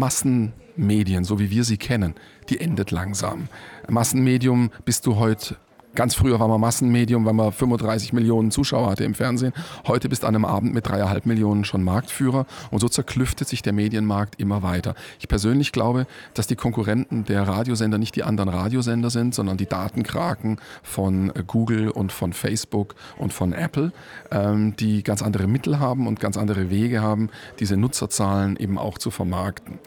Massenmedien, 0.77 1.25
so 1.25 1.39
wie 1.39 1.51
wir 1.51 1.65
sie 1.65 1.79
kennen, 1.79 2.15
die 2.49 2.61
endet 2.61 2.91
langsam. 2.91 3.49
Massenmedium 3.89 4.71
bist 4.85 5.07
du 5.07 5.17
heute 5.17 5.57
Ganz 5.97 6.15
früher 6.15 6.39
war 6.39 6.47
man 6.47 6.61
Massenmedium, 6.61 7.25
weil 7.25 7.33
man 7.33 7.51
35 7.51 8.13
Millionen 8.13 8.51
Zuschauer 8.51 8.91
hatte 8.91 9.05
im 9.05 9.15
Fernsehen. 9.15 9.55
Heute 9.87 10.11
bist 10.11 10.25
du 10.25 10.27
an 10.27 10.35
einem 10.35 10.45
Abend 10.45 10.75
mit 10.75 10.87
dreieinhalb 10.87 11.25
Millionen 11.25 11.65
schon 11.65 11.83
Marktführer 11.83 12.45
und 12.71 12.81
so 12.81 12.89
zerklüftet 12.91 13.49
sich 13.49 13.63
der 13.63 13.73
Medienmarkt 13.73 14.39
immer 14.39 14.63
weiter. 14.63 14.95
Ich 15.19 15.27
persönlich 15.27 15.73
glaube, 15.73 16.07
dass 16.35 16.47
die 16.47 16.55
Konkurrenten 16.55 17.25
der 17.25 17.49
Radiosender 17.49 17.97
nicht 17.97 18.15
die 18.15 18.25
anderen 18.25 18.51
Radiosender 18.51 19.09
sind, 19.09 19.35
sondern 19.35 19.57
die 19.57 19.65
Datenkraken 19.65 20.59
von 20.83 21.33
Google 21.47 21.89
und 21.89 22.13
von 22.13 22.35
Facebook 22.35 22.95
und 23.17 23.33
von 23.33 23.55
Apple, 23.55 23.91
ähm, 24.31 24.77
die 24.77 25.03
ganz 25.03 25.23
andere 25.23 25.47
Mittel 25.47 25.81
haben 25.81 26.07
und 26.07 26.21
ganz 26.21 26.37
andere 26.37 26.69
Wege 26.69 27.01
haben, 27.01 27.31
diese 27.59 27.79
Nutzerzahlen 27.79 28.59
eben 28.59 28.77
auch 28.77 28.99
zu 28.99 29.11
vermarkten. 29.11 29.79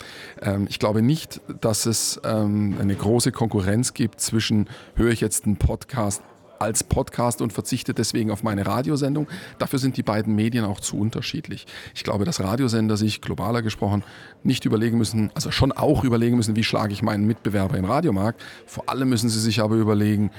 Ähm, 0.41 0.65
ich 0.71 0.79
glaube 0.79 1.03
nicht, 1.03 1.39
dass 1.61 1.85
es 1.85 2.19
ähm, 2.23 2.77
eine 2.81 2.95
große 2.95 3.31
Konkurrenz 3.31 3.93
gibt 3.93 4.21
zwischen, 4.21 4.67
höre 4.95 5.11
ich 5.11 5.21
jetzt 5.21 5.45
einen 5.45 5.57
Podcast, 5.57 5.98
Podcast 5.99 6.23
als 6.59 6.83
Podcast 6.83 7.41
und 7.41 7.53
verzichte 7.53 7.93
deswegen 7.93 8.31
auf 8.31 8.43
meine 8.43 8.65
Radiosendung. 8.65 9.27
Dafür 9.59 9.79
sind 9.79 9.95
die 9.95 10.03
beiden 10.03 10.35
Medien 10.35 10.65
auch 10.65 10.81
zu 10.81 10.97
unterschiedlich. 10.97 11.65
Ich 11.95 12.03
glaube, 12.03 12.25
dass 12.25 12.41
Radiosender 12.41 12.97
sich 12.97 13.21
globaler 13.21 13.61
gesprochen 13.61 14.03
nicht 14.43 14.65
überlegen 14.65 14.97
müssen, 14.97 15.31
also 15.35 15.51
schon 15.51 15.71
auch 15.71 16.03
überlegen 16.03 16.35
müssen, 16.35 16.57
wie 16.57 16.63
schlage 16.63 16.91
ich 16.91 17.01
meinen 17.01 17.25
Mitbewerber 17.25 17.77
im 17.77 17.85
Radiomarkt. 17.85 18.41
Vor 18.65 18.89
allem 18.89 19.07
müssen 19.07 19.29
sie 19.29 19.39
sich 19.39 19.61
aber 19.61 19.75
überlegen, 19.75 20.31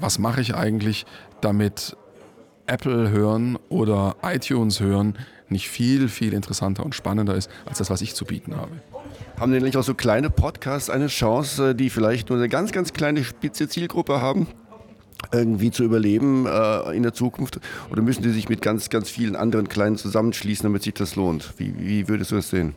was 0.00 0.18
mache 0.18 0.40
ich 0.40 0.54
eigentlich, 0.54 1.06
damit 1.40 1.96
Apple 2.66 3.10
hören 3.10 3.58
oder 3.68 4.16
iTunes 4.22 4.80
hören 4.80 5.16
nicht 5.48 5.68
viel, 5.68 6.08
viel 6.08 6.34
interessanter 6.34 6.84
und 6.84 6.94
spannender 6.94 7.34
ist 7.34 7.50
als 7.66 7.78
das, 7.78 7.88
was 7.88 8.02
ich 8.02 8.14
zu 8.14 8.24
bieten 8.24 8.56
habe. 8.56 8.72
Haben 9.40 9.52
denn 9.52 9.62
nicht 9.62 9.76
auch 9.76 9.82
so 9.82 9.94
kleine 9.94 10.28
Podcasts 10.28 10.90
eine 10.90 11.06
Chance, 11.06 11.74
die 11.74 11.88
vielleicht 11.88 12.28
nur 12.28 12.38
eine 12.38 12.48
ganz, 12.48 12.72
ganz 12.72 12.92
kleine 12.92 13.24
spitze 13.24 13.68
Zielgruppe 13.68 14.20
haben? 14.20 14.46
Irgendwie 15.32 15.70
zu 15.70 15.84
überleben 15.84 16.46
äh, 16.46 16.96
in 16.96 17.02
der 17.02 17.14
Zukunft? 17.14 17.60
Oder 17.90 18.02
müssen 18.02 18.22
die 18.22 18.30
sich 18.30 18.48
mit 18.48 18.62
ganz, 18.62 18.90
ganz 18.90 19.10
vielen 19.10 19.36
anderen 19.36 19.68
Kleinen 19.68 19.96
zusammenschließen, 19.96 20.64
damit 20.64 20.82
sich 20.82 20.94
das 20.94 21.16
lohnt? 21.16 21.54
Wie, 21.56 21.74
wie 21.78 22.08
würdest 22.08 22.30
du 22.30 22.36
das 22.36 22.50
sehen? 22.50 22.74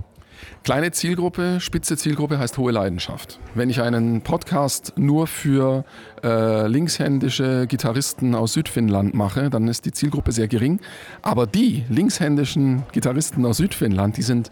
Kleine 0.63 0.91
Zielgruppe, 0.91 1.60
spitze 1.60 1.98
Zielgruppe 1.98 2.39
heißt 2.39 2.57
hohe 2.57 2.71
Leidenschaft. 2.71 3.39
Wenn 3.55 3.69
ich 3.69 3.81
einen 3.81 4.21
Podcast 4.21 4.93
nur 4.95 5.27
für 5.27 5.86
äh, 6.24 6.67
linkshändische 6.67 7.67
Gitarristen 7.67 8.36
aus 8.36 8.53
Südfinnland 8.53 9.13
mache, 9.13 9.50
dann 9.50 9.67
ist 9.67 9.86
die 9.86 9.91
Zielgruppe 9.91 10.31
sehr 10.31 10.48
gering. 10.48 10.79
Aber 11.21 11.48
die 11.48 11.83
linkshändischen 11.89 12.83
Gitarristen 12.91 13.45
aus 13.45 13.57
Südfinnland, 13.57 14.17
die 14.17 14.24
sind 14.24 14.50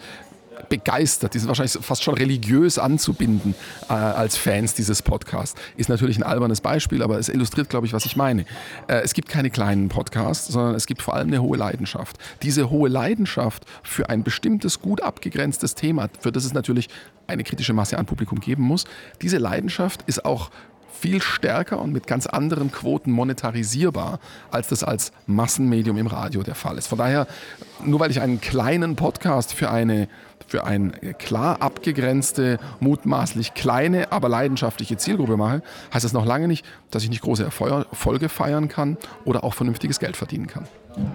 begeistert, 0.70 1.34
die 1.34 1.40
sind 1.40 1.48
wahrscheinlich 1.48 1.78
fast 1.82 2.04
schon 2.04 2.14
religiös 2.14 2.78
anzubinden 2.78 3.56
äh, 3.90 3.94
als 3.94 4.38
Fans 4.38 4.74
dieses 4.74 5.02
Podcasts. 5.02 5.60
Ist 5.76 5.90
natürlich 5.90 6.18
ein 6.18 6.24
albernes 6.24 6.62
Beispiel, 6.62 7.04
aber 7.04 7.18
es 7.18 7.30
illustriert, 7.30 7.70
glaube 7.70 7.88
ich, 7.88 7.94
was 7.94 8.06
ich 8.06 8.16
meine. 8.16 8.46
Äh, 8.88 9.02
es 9.02 9.14
gibt 9.14 9.30
keine 9.30 9.50
kleinen 9.50 9.90
Podcasts, 9.90 10.48
sondern 10.48 10.76
es 10.76 10.86
gibt 10.86 11.02
vor 11.02 11.16
allem 11.16 11.28
eine 11.28 11.42
hohe 11.42 11.58
Leidenschaft. 11.58 12.18
Diese 12.44 12.70
hohe 12.70 12.90
Leidenschaft 12.90 13.66
für 13.84 14.10
ein 14.10 14.24
bestimmtes, 14.24 14.82
gut 14.82 15.02
abgegrenztes 15.02 15.76
Thema, 15.76 16.10
für 16.20 16.32
das 16.32 16.46
es 16.46 16.54
natürlich 16.54 16.90
eine 17.28 17.44
kritische 17.44 17.74
Masse 17.74 17.98
an 17.98 18.06
Publikum 18.06 18.40
geben 18.40 18.64
muss, 18.64 18.86
diese 19.22 19.38
Leidenschaft 19.38 20.04
ist 20.08 20.26
auch 20.26 20.50
viel 20.92 21.22
stärker 21.22 21.80
und 21.80 21.94
mit 21.94 22.08
ganz 22.08 22.26
anderen 22.26 22.72
Quoten 22.72 23.12
monetarisierbar, 23.12 24.20
als 24.52 24.68
das 24.68 24.84
als 24.84 25.12
Massenmedium 25.28 25.98
im 25.98 26.08
Radio 26.08 26.44
der 26.44 26.56
Fall 26.56 26.78
ist. 26.78 26.88
Von 26.88 26.98
daher, 26.98 27.28
nur 27.84 28.00
weil 28.00 28.12
ich 28.12 28.22
einen 28.22 28.42
kleinen 28.42 28.96
Podcast 28.96 29.54
für 29.54 29.70
eine 29.70 30.08
für 30.50 30.64
eine 30.64 30.92
klar 31.20 31.62
abgegrenzte, 31.62 32.60
mutmaßlich 32.80 33.54
kleine, 33.54 34.12
aber 34.12 34.30
leidenschaftliche 34.30 34.98
Zielgruppe 34.98 35.38
mache, 35.38 35.62
heißt 35.94 36.04
das 36.04 36.14
noch 36.14 36.26
lange 36.26 36.48
nicht, 36.48 36.66
dass 36.90 37.04
ich 37.04 37.10
nicht 37.10 37.22
große 37.22 37.44
Erfolge 37.44 38.30
feiern 38.30 38.68
kann 38.68 38.98
oder 39.26 39.44
auch 39.44 39.54
vernünftiges 39.54 40.00
Geld 40.00 40.18
verdienen 40.18 40.48
kann. 40.48 40.66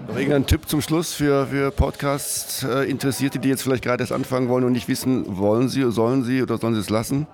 Noch 0.07 0.15
irgendein 0.15 0.45
Tipp 0.45 0.67
zum 0.67 0.81
Schluss 0.81 1.13
für, 1.13 1.47
für 1.47 1.71
Podcast-Interessierte, 1.71 3.39
die 3.39 3.49
jetzt 3.49 3.61
vielleicht 3.61 3.83
gerade 3.83 4.01
erst 4.01 4.13
anfangen 4.13 4.47
wollen 4.47 4.63
und 4.63 4.71
nicht 4.71 4.87
wissen, 4.87 5.37
wollen 5.37 5.67
sie, 5.67 5.91
sollen 5.91 6.23
sie 6.23 6.41
oder 6.41 6.57
sollen 6.57 6.73
sie 6.73 6.79
es 6.79 6.89
lassen? 6.89 7.27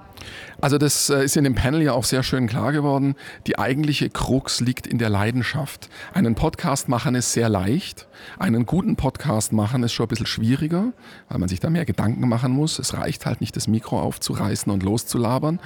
Also 0.59 0.77
das 0.77 1.09
äh, 1.09 1.23
ist 1.23 1.37
in 1.37 1.43
dem 1.43 1.55
Panel 1.55 1.81
ja 1.81 1.93
auch 1.93 2.03
sehr 2.03 2.23
schön 2.23 2.47
klar 2.47 2.71
geworden. 2.71 3.15
Die 3.47 3.57
eigentliche 3.57 4.09
Krux 4.09 4.59
liegt 4.61 4.87
in 4.87 4.97
der 4.97 5.09
Leidenschaft. 5.09 5.89
Einen 6.13 6.35
Podcast 6.35 6.89
machen 6.89 7.15
ist 7.15 7.33
sehr 7.33 7.49
leicht. 7.49 8.07
Einen 8.37 8.65
guten 8.65 8.95
Podcast 8.95 9.53
machen 9.53 9.83
ist 9.83 9.93
schon 9.93 10.05
ein 10.05 10.09
bisschen 10.09 10.25
schwieriger, 10.25 10.93
weil 11.29 11.39
man 11.39 11.49
sich 11.49 11.59
da 11.59 11.69
mehr 11.69 11.85
Gedanken 11.85 12.27
machen 12.27 12.51
muss. 12.51 12.79
Es 12.79 12.93
reicht 12.93 13.25
halt 13.25 13.41
nicht, 13.41 13.55
das 13.55 13.67
Mikro 13.67 13.99
aufzureißen 13.99 14.71
und 14.71 14.83
loszulabern. 14.83 15.59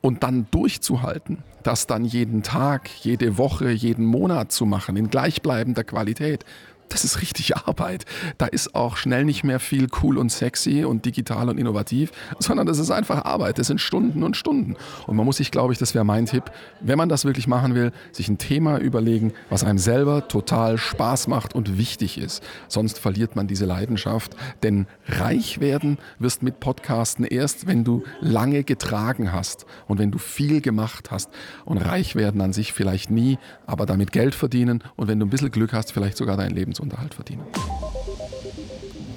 Und 0.00 0.22
dann 0.22 0.46
durchzuhalten, 0.50 1.38
das 1.62 1.86
dann 1.86 2.04
jeden 2.04 2.42
Tag, 2.42 2.88
jede 3.00 3.38
Woche, 3.38 3.70
jeden 3.70 4.06
Monat 4.06 4.52
zu 4.52 4.66
machen, 4.66 4.96
in 4.96 5.10
gleichbleibender 5.10 5.82
Qualität, 5.82 6.44
das 6.88 7.04
ist 7.04 7.20
richtig 7.20 7.56
Arbeit. 7.56 8.04
Da 8.38 8.46
ist 8.46 8.74
auch 8.74 8.96
schnell 8.96 9.24
nicht 9.24 9.44
mehr 9.44 9.60
viel 9.60 9.88
cool 10.02 10.18
und 10.18 10.30
sexy 10.30 10.84
und 10.84 11.04
digital 11.04 11.48
und 11.48 11.58
innovativ, 11.58 12.12
sondern 12.38 12.66
das 12.66 12.78
ist 12.78 12.90
einfach 12.90 13.24
Arbeit. 13.24 13.58
Das 13.58 13.66
sind 13.66 13.80
Stunden 13.80 14.22
und 14.22 14.36
Stunden. 14.36 14.76
Und 15.06 15.16
man 15.16 15.26
muss 15.26 15.38
sich, 15.38 15.50
glaube 15.50 15.72
ich, 15.72 15.78
das 15.78 15.94
wäre 15.94 16.04
mein 16.04 16.26
Tipp, 16.26 16.44
wenn 16.80 16.98
man 16.98 17.08
das 17.08 17.24
wirklich 17.24 17.46
machen 17.46 17.74
will, 17.74 17.92
sich 18.12 18.28
ein 18.28 18.38
Thema 18.38 18.78
überlegen, 18.78 19.32
was 19.50 19.64
einem 19.64 19.78
selber 19.78 20.28
total 20.28 20.78
Spaß 20.78 21.28
macht 21.28 21.54
und 21.54 21.78
wichtig 21.78 22.18
ist. 22.18 22.42
Sonst 22.68 22.98
verliert 22.98 23.36
man 23.36 23.46
diese 23.46 23.66
Leidenschaft. 23.66 24.36
Denn 24.62 24.86
reich 25.06 25.60
werden 25.60 25.98
wirst 26.18 26.42
mit 26.42 26.60
Podcasten 26.60 27.24
erst, 27.24 27.66
wenn 27.66 27.84
du 27.84 28.04
lange 28.20 28.64
getragen 28.64 29.32
hast 29.32 29.66
und 29.86 29.98
wenn 29.98 30.10
du 30.10 30.18
viel 30.18 30.60
gemacht 30.60 31.10
hast. 31.10 31.30
Und 31.64 31.78
reich 31.78 32.14
werden 32.14 32.40
an 32.40 32.52
sich 32.52 32.72
vielleicht 32.72 33.10
nie, 33.10 33.38
aber 33.66 33.86
damit 33.86 34.12
Geld 34.12 34.34
verdienen 34.34 34.82
und 34.96 35.08
wenn 35.08 35.18
du 35.18 35.26
ein 35.26 35.30
bisschen 35.30 35.50
Glück 35.50 35.72
hast, 35.72 35.92
vielleicht 35.92 36.16
sogar 36.16 36.36
dein 36.36 36.50
Leben 36.50 36.74
Lebensunterhalt 36.76 37.14
verdienen. 37.14 37.42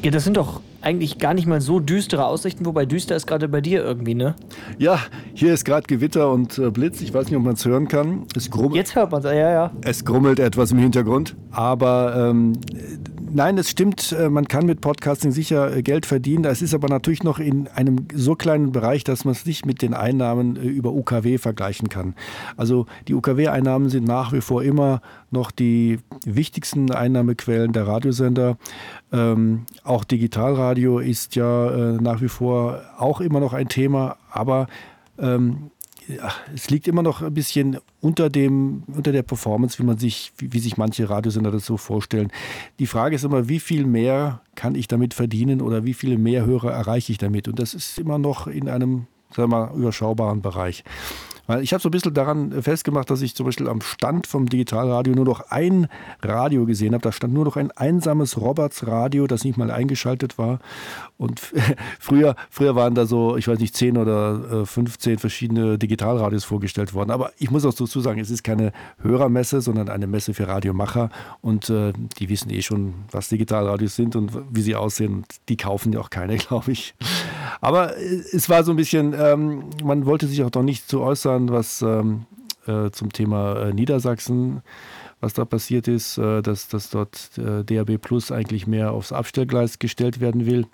Ja, 0.01 0.11
das 0.11 0.23
sind 0.23 0.37
doch 0.37 0.61
eigentlich 0.81 1.17
gar 1.17 1.33
nicht 1.33 1.45
mal 1.45 1.59
so 1.59 1.81
düstere 1.81 2.25
Aussichten, 2.25 2.65
wobei 2.65 2.85
düster 2.85 3.17
ist 3.17 3.27
gerade 3.27 3.49
bei 3.49 3.59
dir 3.59 3.83
irgendwie, 3.83 4.15
ne? 4.15 4.35
Ja, 4.77 4.99
hier 5.33 5.53
ist 5.53 5.65
gerade 5.65 5.87
Gewitter 5.87 6.31
und 6.31 6.57
äh, 6.57 6.71
Blitz. 6.71 7.01
Ich 7.01 7.13
weiß 7.13 7.25
nicht, 7.25 7.35
ob 7.35 7.43
man 7.43 7.55
es 7.55 7.65
hören 7.65 7.89
kann. 7.89 8.25
Es 8.33 8.49
Jetzt 8.73 8.95
hört 8.95 9.11
man 9.11 9.19
es, 9.19 9.25
ja, 9.25 9.51
ja. 9.51 9.71
Es 9.81 10.05
grummelt 10.05 10.39
etwas 10.39 10.71
im 10.71 10.77
Hintergrund. 10.77 11.35
Aber 11.51 12.29
ähm, 12.29 12.53
nein, 13.31 13.57
es 13.57 13.69
stimmt, 13.69 14.11
äh, 14.11 14.29
man 14.29 14.47
kann 14.47 14.65
mit 14.65 14.81
Podcasting 14.81 15.31
sicher 15.31 15.75
äh, 15.75 15.81
Geld 15.81 16.05
verdienen. 16.05 16.43
Das 16.43 16.61
ist 16.61 16.73
aber 16.73 16.87
natürlich 16.87 17.23
noch 17.23 17.39
in 17.39 17.67
einem 17.67 18.07
so 18.13 18.35
kleinen 18.35 18.71
Bereich, 18.71 19.03
dass 19.03 19.25
man 19.25 19.33
es 19.33 19.45
nicht 19.45 19.65
mit 19.65 19.81
den 19.81 19.93
Einnahmen 19.93 20.55
äh, 20.55 20.61
über 20.61 20.91
UKW 20.91 21.37
vergleichen 21.37 21.89
kann. 21.89 22.15
Also 22.57 22.85
die 23.07 23.13
UKW-Einnahmen 23.13 23.89
sind 23.89 24.05
nach 24.05 24.33
wie 24.33 24.41
vor 24.41 24.63
immer 24.63 25.01
noch 25.31 25.51
die 25.51 25.99
wichtigsten 26.25 26.91
Einnahmequellen 26.91 27.73
der 27.73 27.87
Radiosender. 27.87 28.57
Ähm, 29.11 29.65
auch 29.83 30.03
Digitalradio 30.03 30.99
ist 30.99 31.35
ja 31.35 31.69
äh, 31.69 32.01
nach 32.01 32.21
wie 32.21 32.29
vor 32.29 32.81
auch 32.97 33.21
immer 33.21 33.39
noch 33.39 33.53
ein 33.53 33.69
Thema, 33.69 34.17
aber 34.31 34.67
ähm, 35.17 35.71
es 36.53 36.69
liegt 36.69 36.87
immer 36.87 37.03
noch 37.03 37.21
ein 37.21 37.33
bisschen 37.33 37.77
unter, 38.01 38.29
dem, 38.29 38.83
unter 38.87 39.11
der 39.11 39.23
Performance, 39.23 39.77
wie 39.79 39.83
man 39.83 39.97
sich, 39.97 40.31
wie, 40.37 40.53
wie 40.53 40.59
sich 40.59 40.77
manche 40.77 41.09
Radiosender 41.09 41.51
das 41.51 41.65
so 41.65 41.77
vorstellen. 41.77 42.31
Die 42.79 42.87
Frage 42.87 43.15
ist 43.15 43.23
immer, 43.23 43.47
wie 43.47 43.59
viel 43.59 43.85
mehr 43.85 44.41
kann 44.55 44.75
ich 44.75 44.87
damit 44.87 45.13
verdienen 45.13 45.61
oder 45.61 45.85
wie 45.85 45.93
viele 45.93 46.17
mehr 46.17 46.45
Hörer 46.45 46.71
erreiche 46.71 47.11
ich 47.11 47.17
damit? 47.17 47.47
Und 47.47 47.59
das 47.59 47.73
ist 47.73 47.99
immer 47.99 48.17
noch 48.17 48.47
in 48.47 48.67
einem, 48.69 49.07
sagen 49.35 49.51
wir 49.51 49.59
mal, 49.59 49.75
überschaubaren 49.75 50.41
Bereich. 50.41 50.83
Weil 51.49 51.63
ich 51.63 51.73
habe 51.73 51.81
so 51.81 51.89
ein 51.89 51.91
bisschen 51.91 52.13
daran 52.13 52.61
festgemacht, 52.61 53.09
dass 53.09 53.23
ich 53.23 53.33
zum 53.33 53.47
Beispiel 53.47 53.67
am 53.67 53.81
Stand 53.81 54.27
vom 54.27 54.47
Digitalradio 54.47 55.15
nur 55.15 55.25
noch 55.25 55.49
ein 55.49 55.87
Radio 56.21 56.67
gesehen 56.67 56.93
habe. 56.93 57.01
Da 57.01 57.11
stand 57.11 57.33
nur 57.33 57.43
noch 57.43 57.57
ein 57.57 57.71
einsames 57.71 58.39
Roberts 58.39 58.85
Radio, 58.85 59.25
das 59.25 59.43
nicht 59.43 59.57
mal 59.57 59.71
eingeschaltet 59.71 60.37
war. 60.37 60.59
Und 61.17 61.41
früher, 61.99 62.35
früher 62.51 62.75
waren 62.75 62.93
da 62.93 63.07
so, 63.07 63.35
ich 63.35 63.47
weiß 63.47 63.57
nicht, 63.57 63.75
10 63.75 63.97
oder 63.97 64.63
15 64.67 65.13
äh, 65.13 65.17
verschiedene 65.17 65.79
Digitalradios 65.79 66.43
vorgestellt 66.43 66.93
worden. 66.93 67.09
Aber 67.09 67.31
ich 67.39 67.49
muss 67.49 67.65
auch 67.65 67.73
dazu 67.73 67.99
sagen, 67.99 68.19
es 68.19 68.29
ist 68.29 68.43
keine 68.43 68.71
Hörermesse, 69.01 69.61
sondern 69.61 69.89
eine 69.89 70.05
Messe 70.05 70.35
für 70.35 70.47
Radiomacher. 70.47 71.09
Und 71.41 71.71
äh, 71.71 71.93
die 72.19 72.29
wissen 72.29 72.51
eh 72.51 72.61
schon, 72.61 72.93
was 73.09 73.29
Digitalradios 73.29 73.95
sind 73.95 74.15
und 74.15 74.31
wie 74.51 74.61
sie 74.61 74.75
aussehen. 74.75 75.13
Und 75.15 75.25
die 75.49 75.57
kaufen 75.57 75.93
ja 75.93 75.99
auch 75.99 76.11
keine, 76.11 76.37
glaube 76.37 76.73
ich. 76.73 76.93
Aber 77.59 77.97
äh, 77.97 78.21
es 78.33 78.49
war 78.49 78.63
so 78.63 78.69
ein 78.71 78.77
bisschen, 78.77 79.15
ähm, 79.19 79.63
man 79.83 80.05
wollte 80.05 80.27
sich 80.27 80.43
auch 80.43 80.51
doch 80.51 80.61
nicht 80.61 80.87
zu 80.87 81.01
äußern 81.01 81.38
hören, 81.39 81.49
was 81.49 81.81
ähm, 81.81 82.25
äh, 82.67 82.91
zum 82.91 83.11
Thema 83.11 83.55
äh, 83.55 83.73
Niedersachsen, 83.73 84.61
was 85.21 85.33
da 85.33 85.45
passiert 85.45 85.87
ist, 85.87 86.17
äh, 86.17 86.41
dass, 86.41 86.67
dass 86.67 86.89
dort 86.89 87.31
äh, 87.37 87.63
DAB 87.63 87.97
Plus 87.97 88.31
eigentlich 88.31 88.67
mehr 88.67 88.91
aufs 88.91 89.11
Abstellgleis 89.11 89.79
gestellt 89.79 90.19
werden 90.19 90.45
will. 90.45 90.65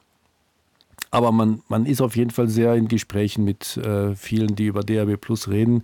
Aber 1.12 1.32
man, 1.32 1.62
man 1.70 1.86
ist 1.86 2.02
auf 2.02 2.16
jeden 2.16 2.32
Fall 2.32 2.50
sehr 2.50 2.76
in 2.76 2.88
Gesprächen 2.88 3.46
mit 3.46 3.78
äh, 3.78 4.16
vielen, 4.16 4.56
die 4.56 4.66
über 4.66 4.82
DAB 4.82 5.18
Plus 5.18 5.48
reden. 5.48 5.84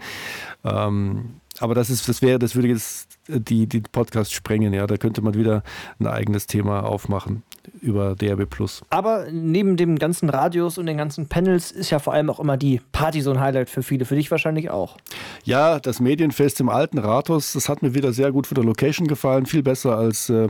Ähm, 0.63 1.35
aber 1.59 1.75
das 1.75 1.89
ist, 1.89 2.09
das 2.09 2.21
wäre, 2.21 2.39
das 2.39 2.55
würde 2.55 2.69
jetzt 2.69 3.19
die, 3.27 3.67
die 3.67 3.81
Podcast 3.81 4.33
sprengen, 4.33 4.73
ja. 4.73 4.87
Da 4.87 4.97
könnte 4.97 5.21
man 5.21 5.35
wieder 5.35 5.63
ein 5.99 6.07
eigenes 6.07 6.47
Thema 6.47 6.83
aufmachen 6.83 7.43
über 7.81 8.15
DRB 8.15 8.49
Plus. 8.49 8.81
Aber 8.89 9.27
neben 9.31 9.75
dem 9.75 9.97
ganzen 9.97 10.29
Radios 10.29 10.77
und 10.77 10.85
den 10.85 10.97
ganzen 10.97 11.27
Panels 11.27 11.71
ist 11.71 11.89
ja 11.89 11.99
vor 11.99 12.13
allem 12.13 12.29
auch 12.29 12.39
immer 12.39 12.57
die 12.57 12.81
Party 12.91 13.21
so 13.21 13.31
ein 13.31 13.39
Highlight 13.39 13.69
für 13.69 13.83
viele, 13.83 14.05
für 14.05 14.15
dich 14.15 14.29
wahrscheinlich 14.31 14.69
auch. 14.69 14.97
Ja, 15.43 15.79
das 15.79 15.99
Medienfest 15.99 16.59
im 16.59 16.69
alten 16.69 16.99
Rathaus, 16.99 17.53
das 17.53 17.67
hat 17.67 17.81
mir 17.81 17.93
wieder 17.93 18.13
sehr 18.13 18.31
gut 18.31 18.47
von 18.47 18.55
der 18.55 18.63
Location 18.63 19.07
gefallen, 19.07 19.45
viel 19.45 19.63
besser 19.63 19.97
als 19.97 20.29
äh, 20.29 20.49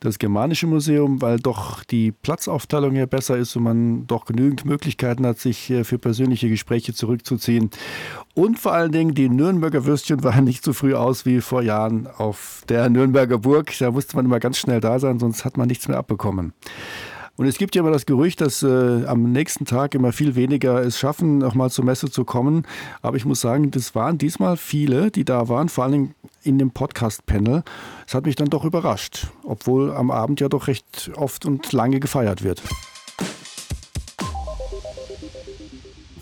das 0.00 0.18
Germanische 0.18 0.66
Museum, 0.66 1.20
weil 1.20 1.38
doch 1.38 1.84
die 1.84 2.12
Platzaufteilung 2.12 2.92
hier 2.92 3.06
besser 3.06 3.36
ist 3.36 3.56
und 3.56 3.64
man 3.64 4.06
doch 4.06 4.24
genügend 4.24 4.64
Möglichkeiten 4.64 5.26
hat, 5.26 5.38
sich 5.38 5.70
äh, 5.70 5.84
für 5.84 5.98
persönliche 5.98 6.48
Gespräche 6.48 6.94
zurückzuziehen. 6.94 7.70
Und 8.34 8.56
vor 8.56 8.72
allen 8.72 8.92
Dingen, 8.92 9.14
die 9.14 9.28
Nürnberger 9.28 9.84
Würstchen 9.84 10.22
waren 10.22 10.44
nicht 10.44 10.64
so 10.64 10.72
früh 10.72 10.94
aus 10.94 11.26
wie 11.26 11.40
vor 11.40 11.60
Jahren 11.60 12.06
auf 12.06 12.62
der 12.68 12.88
Nürnberger 12.88 13.38
Burg. 13.38 13.72
Da 13.80 13.90
musste 13.90 14.14
man 14.14 14.26
immer 14.26 14.38
ganz 14.38 14.58
schnell 14.58 14.80
da 14.80 15.00
sein, 15.00 15.18
sonst 15.18 15.44
hat 15.44 15.56
man 15.56 15.66
nichts 15.66 15.88
mehr 15.88 15.98
abbekommen. 15.98 16.52
Und 17.38 17.46
es 17.46 17.56
gibt 17.56 17.76
ja 17.76 17.82
immer 17.82 17.92
das 17.92 18.04
Gerücht, 18.04 18.40
dass 18.40 18.64
äh, 18.64 19.04
am 19.06 19.30
nächsten 19.30 19.64
Tag 19.64 19.94
immer 19.94 20.12
viel 20.12 20.34
weniger 20.34 20.82
es 20.82 20.98
schaffen, 20.98 21.38
nochmal 21.38 21.70
zur 21.70 21.84
Messe 21.84 22.10
zu 22.10 22.24
kommen. 22.24 22.66
Aber 23.00 23.16
ich 23.16 23.24
muss 23.24 23.40
sagen, 23.40 23.70
das 23.70 23.94
waren 23.94 24.18
diesmal 24.18 24.56
viele, 24.56 25.12
die 25.12 25.24
da 25.24 25.48
waren, 25.48 25.68
vor 25.68 25.88
Dingen 25.88 26.14
in 26.42 26.58
dem 26.58 26.72
Podcast-Panel. 26.72 27.62
Es 28.08 28.14
hat 28.14 28.26
mich 28.26 28.34
dann 28.34 28.50
doch 28.50 28.64
überrascht, 28.64 29.28
obwohl 29.44 29.92
am 29.92 30.10
Abend 30.10 30.40
ja 30.40 30.48
doch 30.48 30.66
recht 30.66 31.12
oft 31.14 31.46
und 31.46 31.72
lange 31.72 32.00
gefeiert 32.00 32.42
wird. 32.42 32.60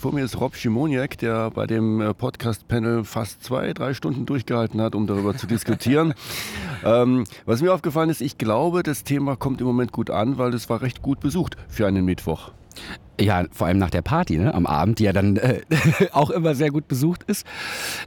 Vor 0.07 0.15
mir 0.15 0.25
ist 0.25 0.41
Rob 0.41 0.55
Schimoniak, 0.55 1.19
der 1.19 1.51
bei 1.51 1.67
dem 1.67 2.01
äh, 2.01 2.15
Podcast-Panel 2.15 3.03
fast 3.03 3.43
zwei, 3.43 3.73
drei 3.73 3.93
Stunden 3.93 4.25
durchgehalten 4.25 4.81
hat, 4.81 4.95
um 4.95 5.09
darüber 5.09 5.37
zu 5.37 5.49
diskutieren. 5.49 6.15
ähm, 6.85 7.25
was 7.45 7.61
mir 7.61 7.75
aufgefallen 7.75 8.09
ist, 8.09 8.21
ich 8.21 8.39
glaube, 8.39 8.85
das 8.85 9.03
Thema 9.03 9.35
kommt 9.35 9.61
im 9.61 9.67
Moment 9.67 9.91
gut 9.91 10.11
an, 10.11 10.39
weil 10.39 10.55
es 10.55 10.71
war 10.71 10.81
recht 10.81 11.03
gut 11.03 11.19
besucht 11.19 11.57
für 11.67 11.89
einen 11.89 12.05
Mittwoch. 12.05 12.53
Ja, 13.21 13.45
vor 13.51 13.67
allem 13.67 13.79
nach 13.79 13.91
der 13.91 14.03
Party, 14.03 14.37
ne, 14.37 14.53
am 14.53 14.67
Abend, 14.67 14.99
die 14.99 15.05
ja 15.05 15.13
dann 15.13 15.37
äh, 15.37 15.61
auch 16.13 16.31
immer 16.31 16.55
sehr 16.55 16.71
gut 16.71 16.87
besucht 16.89 17.23
ist. 17.27 17.47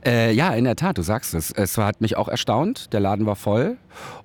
Äh, 0.05 0.33
ja, 0.33 0.51
in 0.51 0.65
der 0.65 0.75
Tat, 0.75 0.97
du 0.97 1.01
sagst 1.01 1.33
es. 1.33 1.51
Es 1.51 1.77
hat 1.77 2.01
mich 2.01 2.15
auch 2.15 2.27
erstaunt. 2.27 2.93
Der 2.93 2.99
Laden 2.99 3.25
war 3.25 3.35
voll 3.35 3.77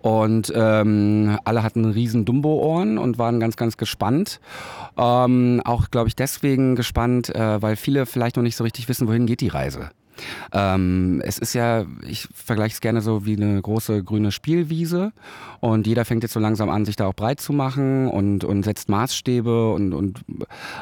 und 0.02 0.52
ähm, 0.54 1.38
alle 1.44 1.62
hatten 1.62 1.84
riesen 1.86 2.24
Dumbo-Ohren 2.24 2.98
und 2.98 3.18
waren 3.18 3.40
ganz, 3.40 3.56
ganz 3.56 3.76
gespannt. 3.76 4.40
Ähm, 4.98 5.62
auch, 5.64 5.90
glaube 5.90 6.08
ich, 6.08 6.16
deswegen 6.16 6.76
gespannt, 6.76 7.34
äh, 7.34 7.62
weil 7.62 7.76
viele 7.76 8.06
vielleicht 8.06 8.36
noch 8.36 8.42
nicht 8.42 8.56
so 8.56 8.64
richtig 8.64 8.88
wissen, 8.88 9.08
wohin 9.08 9.26
geht 9.26 9.40
die 9.40 9.48
Reise. 9.48 9.90
Ähm, 10.52 11.22
es 11.24 11.38
ist 11.38 11.54
ja, 11.54 11.86
ich 12.06 12.28
vergleiche 12.34 12.74
es 12.74 12.80
gerne 12.80 13.00
so 13.00 13.26
wie 13.26 13.36
eine 13.36 13.60
große 13.60 14.02
grüne 14.04 14.32
Spielwiese 14.32 15.12
und 15.60 15.86
jeder 15.86 16.04
fängt 16.04 16.22
jetzt 16.22 16.32
so 16.32 16.40
langsam 16.40 16.70
an, 16.70 16.84
sich 16.84 16.96
da 16.96 17.06
auch 17.06 17.14
breit 17.14 17.40
zu 17.40 17.52
machen 17.52 18.08
und, 18.08 18.44
und 18.44 18.62
setzt 18.62 18.88
Maßstäbe 18.88 19.72
und, 19.72 19.92
und 19.92 20.24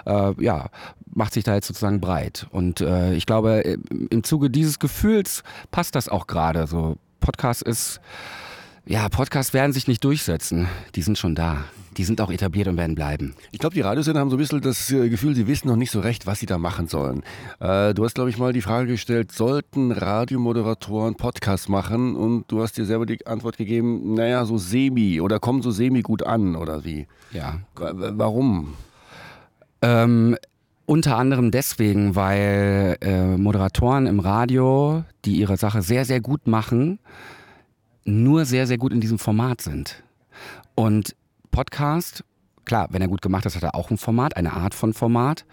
äh, 0.07 0.33
ja, 0.43 0.67
macht 1.15 1.35
sich 1.35 1.45
da 1.45 1.55
jetzt 1.55 1.67
sozusagen 1.67 2.01
breit. 2.01 2.47
Und 2.51 2.81
äh, 2.81 3.15
ich 3.15 3.27
glaube, 3.27 3.79
im 4.11 4.25
Zuge 4.25 4.51
dieses 4.51 4.79
Gefühls 4.79 5.43
passt 5.71 5.95
das 5.95 6.09
auch 6.09 6.27
gerade. 6.27 6.67
So, 6.67 6.97
Podcast 7.21 7.63
ist, 7.63 8.01
ja, 8.87 9.09
Podcasts 9.09 9.55
werden 9.55 9.73
sich 9.73 9.89
nicht 9.89 10.03
durchsetzen. 10.05 10.69
Die 10.95 11.03
sind 11.03 11.19
schon 11.19 11.35
da 11.35 11.65
die 11.97 12.05
sind 12.05 12.21
auch 12.21 12.31
etabliert 12.31 12.69
und 12.69 12.77
werden 12.77 12.95
bleiben. 12.95 13.35
Ich 13.51 13.59
glaube, 13.59 13.75
die 13.75 13.81
Radiosender 13.81 14.21
haben 14.21 14.31
so 14.31 14.37
ein 14.37 14.39
bisschen 14.39 14.61
das 14.61 14.91
äh, 14.91 15.09
Gefühl, 15.09 15.35
sie 15.35 15.47
wissen 15.47 15.69
noch 15.69 15.77
nicht 15.77 15.91
so 15.91 16.01
recht, 16.01 16.27
was 16.27 16.41
sie 16.41 16.47
da 16.47 16.59
machen 16.59 16.87
sollen. 16.87 17.23
Äh, 17.61 17.95
du 17.95 18.05
hast, 18.05 18.15
glaube 18.15 18.31
ich, 18.31 18.39
mal 18.39 18.53
die 18.53 18.63
Frage 18.63 18.89
gestellt, 18.89 19.33
sollten 19.33 19.93
Radiomoderatoren 19.93 21.17
Podcasts 21.17 21.69
machen? 21.69 22.17
Und 22.17 22.51
du 22.51 22.63
hast 22.63 22.77
dir 22.79 22.87
selber 22.87 23.07
die 23.07 23.27
Antwort 23.27 23.57
gegeben, 23.57 24.15
naja, 24.15 24.45
so 24.45 24.59
semi 24.59 25.21
oder 25.21 25.39
kommen 25.39 25.63
so 25.63 25.71
semi 25.71 26.03
gut 26.03 26.23
an 26.23 26.57
oder 26.57 26.85
wie? 26.85 27.07
Ja. 27.33 27.61
Warum? 27.75 28.75
Ähm, 29.83 30.37
unter 30.87 31.17
anderem 31.17 31.51
deswegen, 31.51 32.17
weil 32.17 32.97
äh, 33.01 33.37
Moderatoren 33.37 34.07
im 34.07 34.21
Radio, 34.21 35.05
die 35.25 35.37
ihre 35.37 35.57
Sache 35.57 35.83
sehr, 35.83 36.05
sehr 36.05 36.21
gut 36.21 36.47
machen, 36.47 36.99
nur 38.05 38.45
sehr, 38.45 38.67
sehr 38.67 38.79
gut 38.79 38.93
in 38.93 39.01
diesem 39.01 39.19
Format 39.19 39.61
sind. 39.61 40.03
Und 40.75 41.15
Podcast, 41.51 42.25
klar, 42.65 42.89
wenn 42.91 43.03
er 43.03 43.09
gut 43.09 43.23
gemacht 43.23 43.47
ist, 43.47 43.57
hat 43.57 43.63
er 43.63 43.75
auch 43.75 43.91
ein 43.91 43.99
Format, 43.99 44.37
eine 44.37 44.55
Art 44.55 44.75
von 44.75 44.95
Format, 44.95 45.45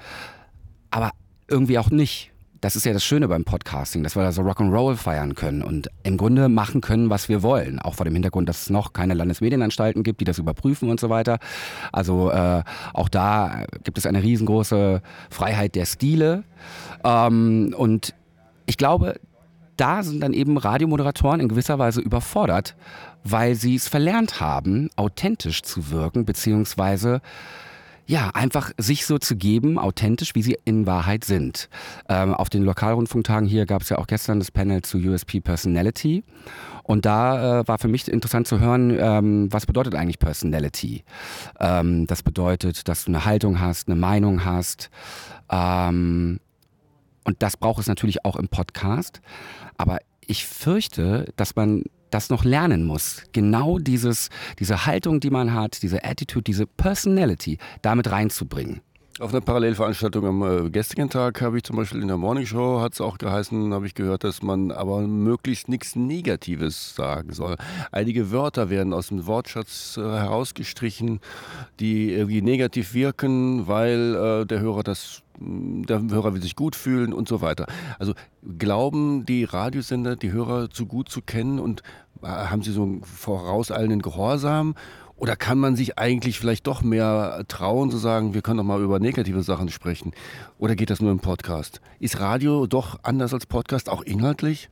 aber 0.91 1.11
irgendwie 1.47 1.77
auch 1.77 1.89
nicht. 1.89 2.31
Das 2.61 2.75
ist 2.75 2.85
ja 2.85 2.91
das 2.91 3.05
Schöne 3.05 3.29
beim 3.29 3.45
Podcasting, 3.45 4.03
dass 4.03 4.17
wir 4.17 4.23
da 4.23 4.33
so 4.33 4.41
Rock'n'Roll 4.41 4.97
feiern 4.97 5.33
können 5.33 5.61
und 5.63 5.89
im 6.03 6.17
Grunde 6.17 6.49
machen 6.49 6.81
können, 6.81 7.09
was 7.09 7.29
wir 7.29 7.41
wollen. 7.41 7.79
Auch 7.79 7.95
vor 7.95 8.03
dem 8.03 8.13
Hintergrund, 8.13 8.49
dass 8.49 8.63
es 8.63 8.69
noch 8.69 8.91
keine 8.91 9.13
Landesmedienanstalten 9.13 10.03
gibt, 10.03 10.19
die 10.19 10.25
das 10.25 10.39
überprüfen 10.39 10.89
und 10.89 10.99
so 10.99 11.09
weiter. 11.09 11.39
Also 11.93 12.31
äh, 12.31 12.63
auch 12.93 13.07
da 13.07 13.63
gibt 13.85 13.97
es 13.97 14.05
eine 14.05 14.23
riesengroße 14.23 15.01
Freiheit 15.29 15.75
der 15.75 15.85
Stile. 15.85 16.43
Ähm, 17.05 17.73
und 17.77 18.13
ich 18.65 18.75
glaube, 18.75 19.15
da 19.79 20.03
sind 20.03 20.21
dann 20.21 20.33
eben 20.33 20.57
Radiomoderatoren 20.57 21.39
in 21.39 21.47
gewisser 21.47 21.79
Weise 21.79 22.01
überfordert, 22.01 22.75
weil 23.23 23.55
sie 23.55 23.75
es 23.75 23.87
verlernt 23.87 24.39
haben, 24.39 24.89
authentisch 24.95 25.61
zu 25.61 25.91
wirken, 25.91 26.25
beziehungsweise 26.25 27.21
ja, 28.09 28.31
einfach 28.33 28.71
sich 28.79 29.05
so 29.05 29.19
zu 29.19 29.35
geben, 29.35 29.77
authentisch, 29.77 30.33
wie 30.33 30.41
sie 30.41 30.57
in 30.65 30.87
Wahrheit 30.87 31.25
sind. 31.25 31.69
Ähm, 32.09 32.33
auf 32.33 32.49
den 32.49 32.63
Lokalrundfunktagen 32.63 33.47
hier 33.47 33.67
gab 33.67 33.83
es 33.83 33.89
ja 33.89 33.99
auch 33.99 34.07
gestern 34.07 34.39
das 34.39 34.49
Panel 34.49 34.81
zu 34.81 34.97
USP 34.97 35.41
Personality. 35.41 36.23
Und 36.81 37.05
da 37.05 37.59
äh, 37.59 37.67
war 37.67 37.77
für 37.77 37.87
mich 37.87 38.11
interessant 38.11 38.47
zu 38.47 38.59
hören, 38.59 38.97
ähm, 38.99 39.53
was 39.53 39.67
bedeutet 39.67 39.93
eigentlich 39.93 40.17
Personality? 40.17 41.03
Ähm, 41.59 42.07
das 42.07 42.23
bedeutet, 42.23 42.87
dass 42.87 43.05
du 43.05 43.11
eine 43.11 43.25
Haltung 43.25 43.59
hast, 43.59 43.87
eine 43.87 43.95
Meinung 43.95 44.43
hast. 44.43 44.89
Ähm, 45.51 46.39
und 47.29 47.43
das 47.43 47.57
braucht 47.57 47.79
es 47.79 47.85
natürlich 47.85 48.25
auch 48.25 48.35
im 48.37 48.47
Podcast. 48.47 49.21
Aber 49.77 49.99
ich 50.25 50.47
fürchte, 50.47 51.31
dass 51.35 51.55
man 51.55 51.83
das 52.09 52.31
noch 52.31 52.43
lernen 52.43 52.83
muss. 52.83 53.21
Genau 53.33 53.77
dieses, 53.77 54.29
diese 54.57 54.87
Haltung, 54.87 55.19
die 55.19 55.29
man 55.29 55.53
hat, 55.53 55.83
diese 55.83 56.03
Attitude, 56.03 56.41
diese 56.41 56.65
Personality 56.65 57.59
damit 57.83 58.09
reinzubringen. 58.09 58.81
Auf 59.19 59.33
einer 59.33 59.41
Parallelveranstaltung 59.41 60.25
am 60.25 60.67
äh, 60.67 60.69
gestrigen 60.69 61.09
Tag 61.09 61.41
habe 61.41 61.57
ich 61.57 61.63
zum 61.63 61.75
Beispiel 61.75 62.01
in 62.01 62.07
der 62.07 62.15
Morningshow 62.15 62.79
hat 62.79 62.93
es 62.93 63.01
auch 63.01 63.17
geheißen, 63.17 63.73
habe 63.73 63.85
ich 63.85 63.93
gehört, 63.93 64.23
dass 64.23 64.41
man 64.41 64.71
aber 64.71 65.01
möglichst 65.01 65.67
nichts 65.67 65.97
Negatives 65.97 66.95
sagen 66.95 67.33
soll. 67.33 67.57
Einige 67.91 68.31
Wörter 68.31 68.69
werden 68.69 68.93
aus 68.93 69.09
dem 69.09 69.27
Wortschatz 69.27 69.97
äh, 69.97 70.01
herausgestrichen, 70.01 71.19
die 71.81 72.13
irgendwie 72.13 72.41
negativ 72.41 72.93
wirken, 72.93 73.67
weil 73.67 74.15
äh, 74.15 74.45
der 74.45 74.61
Hörer 74.61 74.83
das 74.83 75.21
der 75.41 76.01
Hörer 76.01 76.33
will 76.33 76.41
sich 76.41 76.57
gut 76.57 76.75
fühlen 76.75 77.13
und 77.13 77.29
so 77.29 77.41
weiter. 77.41 77.65
Also 77.97 78.13
glauben 78.57 79.25
die 79.25 79.45
Radiosender, 79.45 80.17
die 80.17 80.33
Hörer 80.33 80.69
zu 80.69 80.85
gut 80.85 81.09
zu 81.09 81.21
kennen 81.21 81.59
und 81.59 81.81
äh, 82.21 82.27
haben 82.27 82.61
sie 82.61 82.71
so 82.71 82.83
einen 82.83 83.03
vorauseilenden 83.03 84.01
Gehorsam? 84.01 84.75
Oder 85.19 85.35
kann 85.35 85.59
man 85.59 85.75
sich 85.75 85.99
eigentlich 85.99 86.39
vielleicht 86.39 86.65
doch 86.65 86.81
mehr 86.81 87.43
trauen, 87.47 87.91
zu 87.91 87.97
sagen, 87.97 88.33
wir 88.33 88.41
können 88.41 88.57
doch 88.57 88.63
mal 88.63 88.81
über 88.81 88.99
negative 88.99 89.43
Sachen 89.43 89.69
sprechen? 89.69 90.13
Oder 90.57 90.75
geht 90.75 90.89
das 90.89 91.01
nur 91.01 91.11
im 91.11 91.19
Podcast? 91.19 91.81
Ist 91.99 92.19
Radio 92.19 92.67
doch 92.67 92.99
anders 93.03 93.33
als 93.33 93.45
Podcast, 93.45 93.89
auch 93.89 94.01
inhaltlich? 94.01 94.69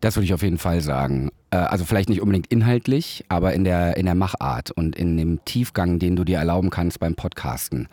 Das 0.00 0.16
würde 0.16 0.24
ich 0.24 0.34
auf 0.34 0.42
jeden 0.42 0.58
Fall 0.58 0.80
sagen. 0.80 1.30
Äh, 1.50 1.56
also 1.56 1.84
vielleicht 1.84 2.08
nicht 2.08 2.20
unbedingt 2.20 2.48
inhaltlich, 2.48 3.24
aber 3.28 3.54
in 3.54 3.62
der, 3.64 3.96
in 3.96 4.06
der 4.06 4.16
Machart 4.16 4.72
und 4.72 4.96
in 4.96 5.16
dem 5.16 5.44
Tiefgang, 5.44 6.00
den 6.00 6.16
du 6.16 6.24
dir 6.24 6.38
erlauben 6.38 6.70
kannst 6.70 6.98
beim 6.98 7.14
Podcasten. 7.14 7.88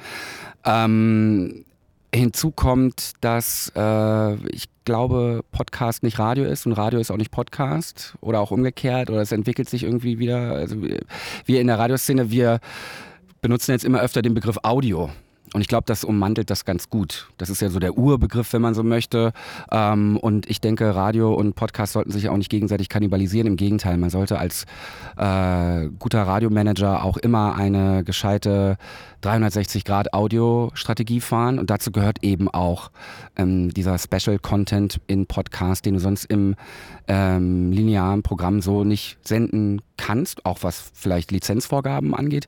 Ähm, 0.65 1.63
Hinzu 2.13 2.51
kommt, 2.51 3.13
dass 3.21 3.71
äh, 3.75 4.35
ich 4.49 4.65
glaube, 4.83 5.43
Podcast 5.51 6.03
nicht 6.03 6.19
Radio 6.19 6.43
ist 6.43 6.65
und 6.65 6.73
Radio 6.73 6.99
ist 6.99 7.09
auch 7.11 7.17
nicht 7.17 7.31
Podcast 7.31 8.15
oder 8.19 8.41
auch 8.41 8.51
umgekehrt 8.51 9.09
oder 9.09 9.21
es 9.21 9.31
entwickelt 9.31 9.69
sich 9.69 9.83
irgendwie 9.83 10.19
wieder. 10.19 10.53
Also 10.53 10.75
wir 10.81 11.61
in 11.61 11.67
der 11.67 11.79
Radioszene, 11.79 12.29
wir 12.29 12.59
benutzen 13.41 13.71
jetzt 13.71 13.85
immer 13.85 14.01
öfter 14.01 14.21
den 14.21 14.33
Begriff 14.33 14.57
Audio. 14.63 15.09
Und 15.53 15.59
ich 15.61 15.67
glaube, 15.67 15.83
das 15.85 16.03
ummantelt 16.05 16.49
das 16.49 16.63
ganz 16.63 16.89
gut. 16.89 17.27
Das 17.37 17.49
ist 17.49 17.61
ja 17.61 17.69
so 17.69 17.79
der 17.79 17.97
Urbegriff, 17.97 18.53
wenn 18.53 18.61
man 18.61 18.73
so 18.73 18.83
möchte. 18.83 19.33
Ähm, 19.69 20.17
und 20.17 20.49
ich 20.49 20.61
denke, 20.61 20.95
Radio 20.95 21.33
und 21.33 21.55
Podcast 21.55 21.93
sollten 21.93 22.11
sich 22.11 22.29
auch 22.29 22.37
nicht 22.37 22.49
gegenseitig 22.49 22.87
kannibalisieren. 22.87 23.47
Im 23.47 23.57
Gegenteil, 23.57 23.97
man 23.97 24.09
sollte 24.09 24.39
als 24.39 24.65
äh, 25.17 25.89
guter 25.99 26.23
Radiomanager 26.23 27.03
auch 27.03 27.17
immer 27.17 27.55
eine 27.55 28.03
gescheite 28.05 28.77
360 29.21 29.85
Grad 29.85 30.13
Audio-Strategie 30.13 31.21
fahren 31.21 31.59
und 31.59 31.69
dazu 31.69 31.91
gehört 31.91 32.23
eben 32.23 32.49
auch 32.49 32.89
ähm, 33.35 33.69
dieser 33.73 33.97
Special 33.99 34.39
Content 34.39 34.99
in 35.07 35.27
Podcast, 35.27 35.85
den 35.85 35.93
du 35.93 35.99
sonst 35.99 36.25
im 36.25 36.55
ähm, 37.07 37.71
linearen 37.71 38.23
Programm 38.23 38.61
so 38.61 38.83
nicht 38.83 39.17
senden 39.27 39.81
kannst, 39.97 40.45
auch 40.45 40.59
was 40.63 40.91
vielleicht 40.95 41.31
Lizenzvorgaben 41.31 42.15
angeht, 42.15 42.47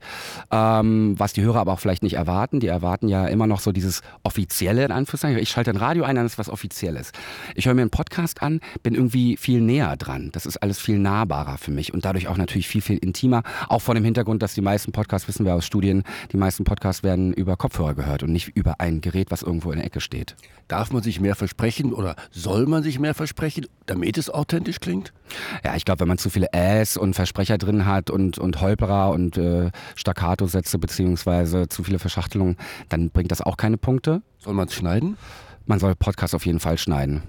ähm, 0.51 1.13
was 1.17 1.33
die 1.33 1.43
Hörer 1.43 1.59
aber 1.59 1.73
auch 1.73 1.79
vielleicht 1.79 2.01
nicht 2.01 2.15
erwarten. 2.15 2.59
Die 2.59 2.67
erwarten 2.67 2.92
erwarten 2.93 3.07
ja 3.07 3.25
immer 3.25 3.47
noch 3.47 3.59
so 3.59 3.71
dieses 3.71 4.01
Offizielle 4.21 4.85
in 4.85 4.91
Anführungszeichen. 4.91 5.41
Ich 5.41 5.49
schalte 5.49 5.71
ein 5.71 5.77
Radio 5.77 6.03
ein, 6.03 6.15
dann 6.15 6.27
ist 6.27 6.37
was 6.37 6.47
Offizielles. 6.47 7.11
Ich 7.55 7.65
höre 7.65 7.73
mir 7.73 7.81
einen 7.81 7.89
Podcast 7.89 8.43
an, 8.43 8.59
bin 8.83 8.93
irgendwie 8.93 9.35
viel 9.35 9.61
näher 9.61 9.97
dran. 9.97 10.29
Das 10.31 10.45
ist 10.45 10.57
alles 10.57 10.79
viel 10.79 10.99
nahbarer 10.99 11.57
für 11.57 11.71
mich 11.71 11.91
und 11.91 12.05
dadurch 12.05 12.27
auch 12.27 12.37
natürlich 12.37 12.67
viel, 12.67 12.81
viel 12.81 12.99
intimer. 12.99 13.41
Auch 13.67 13.81
vor 13.81 13.95
dem 13.95 14.03
Hintergrund, 14.03 14.43
dass 14.43 14.53
die 14.53 14.61
meisten 14.61 14.91
Podcasts, 14.91 15.27
wissen 15.27 15.43
wir 15.43 15.55
aus 15.55 15.65
Studien, 15.65 16.03
die 16.31 16.37
meisten 16.37 16.65
Podcasts 16.65 17.01
werden 17.01 17.33
über 17.33 17.57
Kopfhörer 17.57 17.95
gehört 17.95 18.21
und 18.21 18.31
nicht 18.31 18.49
über 18.49 18.79
ein 18.79 19.01
Gerät, 19.01 19.31
was 19.31 19.41
irgendwo 19.41 19.71
in 19.71 19.77
der 19.77 19.87
Ecke 19.87 19.99
steht. 19.99 20.35
Darf 20.67 20.91
man 20.91 21.01
sich 21.01 21.19
mehr 21.19 21.35
versprechen 21.35 21.93
oder 21.93 22.15
soll 22.29 22.67
man 22.67 22.83
sich 22.83 22.99
mehr 22.99 23.15
versprechen, 23.15 23.65
damit 23.87 24.19
es 24.19 24.29
authentisch 24.29 24.79
klingt? 24.79 25.13
Ja, 25.63 25.75
ich 25.75 25.83
glaube, 25.83 26.01
wenn 26.01 26.07
man 26.07 26.19
zu 26.19 26.29
viele 26.29 26.53
Äs 26.53 26.95
und 26.95 27.15
Versprecher 27.15 27.57
drin 27.57 27.87
hat 27.87 28.11
und, 28.11 28.37
und 28.37 28.61
Holperer 28.61 29.09
und 29.09 29.37
äh, 29.37 29.71
Staccato-Sätze 29.95 30.77
beziehungsweise 30.77 31.67
zu 31.67 31.83
viele 31.83 31.97
Verschachtelungen, 31.97 32.57
dann 32.89 33.09
bringt 33.09 33.31
das 33.31 33.41
auch 33.41 33.57
keine 33.57 33.77
Punkte. 33.77 34.21
Soll 34.39 34.53
man 34.53 34.67
es 34.67 34.73
schneiden? 34.73 35.17
Man 35.65 35.79
soll 35.79 35.95
Podcast 35.95 36.35
auf 36.35 36.45
jeden 36.45 36.59
Fall 36.59 36.77
schneiden. 36.77 37.23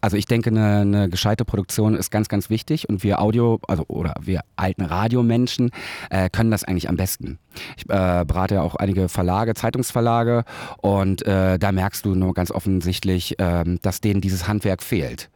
Also 0.00 0.16
ich 0.16 0.26
denke, 0.26 0.50
eine, 0.50 0.80
eine 0.80 1.08
gescheite 1.08 1.44
Produktion 1.44 1.96
ist 1.96 2.10
ganz, 2.10 2.28
ganz 2.28 2.50
wichtig 2.50 2.88
und 2.88 3.02
wir 3.02 3.20
Audio, 3.20 3.58
also 3.66 3.84
oder 3.88 4.14
wir 4.20 4.42
alten 4.54 4.82
Radiomenschen 4.82 5.70
äh, 6.10 6.30
können 6.30 6.52
das 6.52 6.62
eigentlich 6.62 6.88
am 6.88 6.96
besten. 6.96 7.38
Ich 7.76 7.84
äh, 7.84 8.24
berate 8.24 8.56
ja 8.56 8.62
auch 8.62 8.76
einige 8.76 9.08
Verlage, 9.08 9.54
Zeitungsverlage 9.54 10.44
und 10.82 11.22
äh, 11.26 11.58
da 11.58 11.72
merkst 11.72 12.04
du 12.04 12.14
nur 12.14 12.32
ganz 12.32 12.52
offensichtlich, 12.52 13.34
ähm, 13.38 13.80
dass 13.82 14.00
denen 14.00 14.20
dieses 14.20 14.46
Handwerk 14.46 14.82
fehlt. 14.82 15.30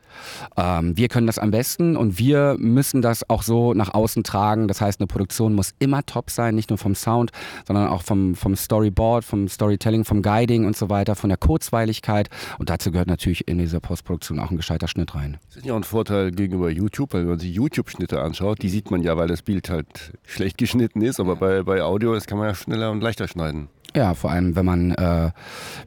Ähm, 0.57 0.97
wir 0.97 1.09
können 1.09 1.27
das 1.27 1.39
am 1.39 1.51
besten 1.51 1.97
und 1.97 2.19
wir 2.19 2.57
müssen 2.59 3.03
das 3.03 3.29
auch 3.29 3.43
so 3.43 3.75
nach 3.75 3.95
außen 3.95 4.25
tragen. 4.25 4.69
Das 4.69 4.81
heißt, 4.81 5.01
eine 5.01 5.07
Produktion 5.07 5.55
muss 5.55 5.75
immer 5.79 6.05
top 6.05 6.31
sein, 6.31 6.55
nicht 6.55 6.71
nur 6.71 6.79
vom 6.79 6.95
Sound, 6.95 7.31
sondern 7.67 7.89
auch 7.89 8.03
vom, 8.03 8.35
vom 8.35 8.57
Storyboard, 8.57 9.25
vom 9.25 9.49
Storytelling, 9.49 10.05
vom 10.05 10.23
Guiding 10.23 10.67
und 10.67 10.77
so 10.77 10.91
weiter, 10.91 11.15
von 11.15 11.29
der 11.29 11.39
Kurzweiligkeit. 11.39 12.29
Und 12.59 12.71
dazu 12.71 12.91
gehört 12.91 13.09
natürlich 13.09 13.49
in 13.49 13.59
dieser 13.59 13.81
Postproduktion 13.81 14.39
auch 14.39 14.51
ein 14.51 14.57
gescheiter 14.57 14.89
Schnitt 14.89 15.15
rein. 15.15 15.39
Das 15.49 15.59
ist 15.59 15.67
ja 15.67 15.73
auch 15.73 15.79
ein 15.79 15.85
Vorteil 15.85 16.31
gegenüber 16.31 16.71
YouTube, 16.71 17.15
weil 17.15 17.23
wenn 17.23 17.31
man 17.31 17.39
sich 17.39 17.55
YouTube-Schnitte 17.55 18.21
anschaut, 18.21 18.63
die 18.63 18.69
sieht 18.69 18.91
man 18.91 19.03
ja, 19.03 19.17
weil 19.17 19.29
das 19.29 19.43
Bild 19.43 19.71
halt 19.71 20.13
schlecht 20.25 20.59
geschnitten 20.59 21.03
ist, 21.03 21.21
aber 21.21 21.37
bei, 21.37 21.63
bei 21.63 21.83
Audio, 21.83 22.15
das 22.15 22.27
kann 22.27 22.39
man 22.39 22.49
ja 22.49 22.55
schneller 22.55 22.91
und 22.91 23.03
leichter 23.03 23.29
schneiden. 23.29 23.69
Ja, 23.95 24.15
vor 24.15 24.31
allem, 24.31 24.57
wenn 24.57 24.65
man, 24.65 24.93
äh, 24.93 25.31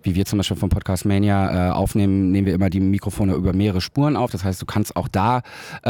wie 0.04 0.14
wir 0.14 0.26
zum 0.26 0.38
Beispiel 0.38 0.58
vom 0.58 0.70
Podcast 0.70 1.06
Mania 1.06 1.70
äh, 1.70 1.72
aufnehmen, 1.72 2.32
nehmen 2.32 2.46
wir 2.46 2.54
immer 2.54 2.70
die 2.70 2.80
Mikrofone 2.80 3.34
über 3.34 3.52
mehrere 3.52 3.82
Spuren 3.82 4.15
auf. 4.16 4.32
Das 4.32 4.44
heißt, 4.44 4.62
du 4.62 4.66
kannst 4.66 4.96
auch 4.96 5.08
da, 5.08 5.42
äh, 5.84 5.90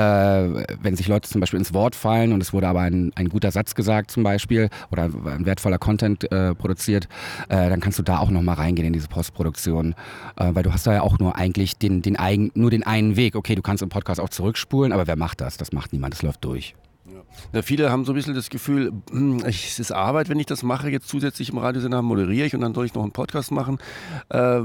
wenn 0.81 0.95
sich 0.95 1.07
Leute 1.07 1.29
zum 1.29 1.41
Beispiel 1.41 1.59
ins 1.59 1.73
Wort 1.73 1.95
fallen 1.95 2.31
und 2.31 2.41
es 2.41 2.53
wurde 2.53 2.67
aber 2.67 2.81
ein, 2.81 3.11
ein 3.15 3.29
guter 3.29 3.51
Satz 3.51 3.75
gesagt 3.75 4.11
zum 4.11 4.23
Beispiel 4.23 4.69
oder 4.91 5.03
ein 5.03 5.45
wertvoller 5.45 5.77
Content 5.77 6.31
äh, 6.31 6.55
produziert, 6.55 7.07
äh, 7.49 7.69
dann 7.69 7.79
kannst 7.79 7.99
du 7.99 8.03
da 8.03 8.19
auch 8.19 8.29
nochmal 8.29 8.55
reingehen 8.55 8.87
in 8.87 8.93
diese 8.93 9.07
Postproduktion. 9.07 9.95
Äh, 10.37 10.51
weil 10.53 10.63
du 10.63 10.73
hast 10.73 10.87
da 10.87 10.93
ja 10.93 11.01
auch 11.01 11.19
nur 11.19 11.35
eigentlich 11.35 11.77
den, 11.77 12.01
den 12.01 12.17
eigen, 12.17 12.51
nur 12.53 12.71
den 12.71 12.83
einen 12.83 13.15
Weg. 13.15 13.35
Okay, 13.35 13.55
du 13.55 13.61
kannst 13.61 13.83
im 13.83 13.89
Podcast 13.89 14.19
auch 14.19 14.29
zurückspulen, 14.29 14.91
aber 14.91 15.07
wer 15.07 15.15
macht 15.15 15.41
das? 15.41 15.57
Das 15.57 15.71
macht 15.71 15.93
niemand, 15.93 16.13
das 16.13 16.21
läuft 16.21 16.43
durch. 16.43 16.75
Ja, 17.53 17.61
viele 17.61 17.91
haben 17.91 18.03
so 18.03 18.13
ein 18.13 18.15
bisschen 18.15 18.33
das 18.33 18.49
Gefühl, 18.49 18.91
es 19.45 19.79
ist 19.79 19.91
Arbeit, 19.91 20.29
wenn 20.29 20.39
ich 20.39 20.47
das 20.47 20.63
mache. 20.63 20.89
Jetzt 20.89 21.07
zusätzlich 21.07 21.51
im 21.51 21.59
Radiosender 21.59 22.01
moderiere 22.01 22.47
ich 22.47 22.55
und 22.55 22.61
dann 22.61 22.73
soll 22.73 22.85
ich 22.85 22.93
noch 22.95 23.03
einen 23.03 23.11
Podcast 23.11 23.51
machen. 23.51 23.77
Äh, 24.29 24.61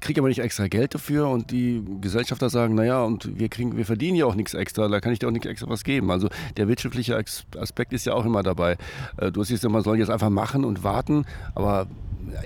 kriege 0.00 0.20
aber 0.20 0.28
nicht 0.28 0.40
extra 0.40 0.66
Geld 0.66 0.94
dafür 0.94 1.28
und 1.28 1.52
die 1.52 1.84
Gesellschafter 2.00 2.50
sagen, 2.50 2.74
naja, 2.74 3.02
und 3.02 3.38
wir 3.38 3.48
kriegen, 3.48 3.76
wir 3.76 3.86
verdienen 3.86 4.16
ja 4.16 4.26
auch 4.26 4.34
nichts 4.34 4.54
extra, 4.54 4.88
da 4.88 5.00
kann 5.00 5.12
ich 5.12 5.20
dir 5.20 5.28
auch 5.28 5.32
nichts 5.32 5.46
extra 5.46 5.68
was 5.68 5.84
geben. 5.84 6.10
Also 6.10 6.28
der 6.56 6.66
wirtschaftliche 6.66 7.22
Aspekt 7.58 7.92
ist 7.92 8.06
ja 8.06 8.14
auch 8.14 8.24
immer 8.24 8.42
dabei. 8.42 8.76
Äh, 9.16 9.30
du 9.30 9.40
hast 9.40 9.50
jetzt, 9.50 9.68
man 9.68 9.82
soll 9.82 9.98
jetzt 9.98 10.10
einfach 10.10 10.30
machen 10.30 10.64
und 10.64 10.82
warten, 10.82 11.26
aber 11.54 11.86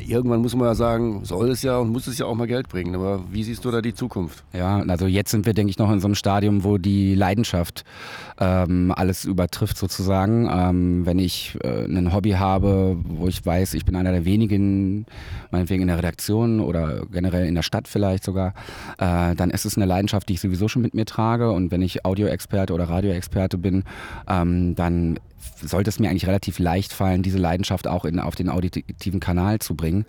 irgendwann 0.07 0.41
muss 0.41 0.55
man 0.55 0.67
ja 0.67 0.75
sagen, 0.75 1.25
soll 1.25 1.51
es 1.51 1.63
ja 1.63 1.79
und 1.79 1.91
muss 1.91 2.07
es 2.07 2.19
ja 2.19 2.27
auch 2.27 2.35
mal 2.35 2.47
Geld 2.47 2.69
bringen. 2.69 2.95
Aber 2.95 3.23
wie 3.31 3.43
siehst 3.43 3.65
du 3.65 3.71
da 3.71 3.81
die 3.81 3.95
Zukunft? 3.95 4.45
Ja, 4.53 4.79
also 4.89 5.07
jetzt 5.07 5.31
sind 5.31 5.47
wir, 5.47 5.55
denke 5.55 5.71
ich, 5.71 5.79
noch 5.79 5.91
in 5.91 6.01
so 6.01 6.07
einem 6.07 6.15
Stadium, 6.15 6.65
wo 6.65 6.79
die 6.79 7.15
Leidenschaft 7.15 7.85
ähm, 8.41 8.93
alles 8.95 9.25
übertrifft 9.25 9.79
sozusagen. 9.79 10.49
Ähm, 10.51 11.07
wenn 11.07 11.19
ich 11.19 11.57
äh, 11.63 11.85
ein 11.85 12.13
Hobby 12.13 12.33
habe, 12.33 12.97
wo 13.05 13.29
ich 13.29 13.45
weiß, 13.45 13.75
ich 13.75 13.85
bin 13.85 13.97
einer 13.97 14.13
der 14.13 14.25
wenigen, 14.25 15.07
meinetwegen 15.51 15.83
in 15.83 15.89
der 15.89 15.99
Redaktion 15.99 16.61
oder 16.61 17.07
generell 17.13 17.47
in 17.47 17.55
der 17.55 17.63
Stadt 17.63 17.89
vielleicht 17.89 18.25
sogar, 18.25 18.55
äh, 18.99 19.35
dann 19.35 19.51
ist 19.51 19.65
es 19.65 19.77
eine 19.77 19.87
Leidenschaft, 19.87 20.29
die 20.29 20.35
ich 20.35 20.41
sowieso 20.41 20.69
schon 20.69 20.83
mit 20.83 20.95
mir 20.95 21.05
trage. 21.05 21.51
Und 21.51 21.71
wenn 21.71 21.83
ich 21.83 22.05
Audioexperte 22.05 22.73
oder 22.73 22.89
Radioexperte 22.89 23.59
bin, 23.59 23.85
ähm, 24.29 24.75
dann 24.75 25.19
sollte 25.63 25.91
es 25.91 25.99
mir 25.99 26.11
eigentlich 26.11 26.27
relativ 26.27 26.59
leicht 26.59 26.93
fallen, 26.93 27.23
diese 27.23 27.39
Leidenschaft 27.39 27.87
auch 27.87 28.05
in, 28.05 28.21
auf 28.21 28.35
den 28.35 28.49
auditiven 28.49 29.21
Kanal 29.21 29.59
zu 29.59 29.75
bringen. 29.75 30.07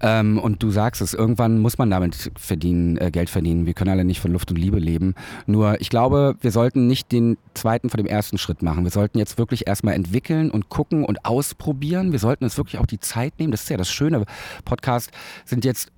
Ähm, 0.00 0.38
und 0.38 0.62
du 0.62 0.70
sagst 0.70 1.00
es, 1.00 1.14
irgendwann 1.14 1.58
muss 1.60 1.78
man 1.78 1.90
damit 1.90 2.30
verdienen, 2.36 2.98
äh, 2.98 3.10
Geld 3.10 3.30
verdienen. 3.30 3.64
Wir 3.64 3.74
können 3.74 3.90
alle 3.90 4.04
nicht 4.04 4.20
von 4.20 4.32
Luft 4.32 4.50
und 4.50 4.56
Liebe 4.56 4.78
leben. 4.78 5.14
Nur 5.46 5.80
ich 5.80 5.88
glaube, 5.88 6.36
wir 6.40 6.50
sollten 6.50 6.86
nicht 6.86 7.12
den 7.12 7.38
zweiten 7.54 7.88
vor 7.90 7.96
dem 7.98 8.06
ersten 8.06 8.36
Schritt 8.36 8.62
machen. 8.62 8.84
Wir 8.84 8.90
sollten 8.90 9.18
jetzt 9.18 9.38
wirklich 9.38 9.66
erstmal 9.66 9.94
entwickeln 9.94 10.50
und 10.50 10.68
gucken 10.68 11.04
und 11.04 11.24
ausprobieren. 11.24 12.12
Wir 12.12 12.18
sollten 12.18 12.44
uns 12.44 12.58
wirklich 12.58 12.80
auch 12.80 12.86
die 12.86 13.00
Zeit 13.00 13.38
nehmen. 13.38 13.52
Das 13.52 13.62
ist 13.62 13.70
ja 13.70 13.76
das 13.76 13.90
Schöne. 13.90 14.24
Podcasts 14.64 15.10
sind 15.44 15.64
jetzt 15.64 15.90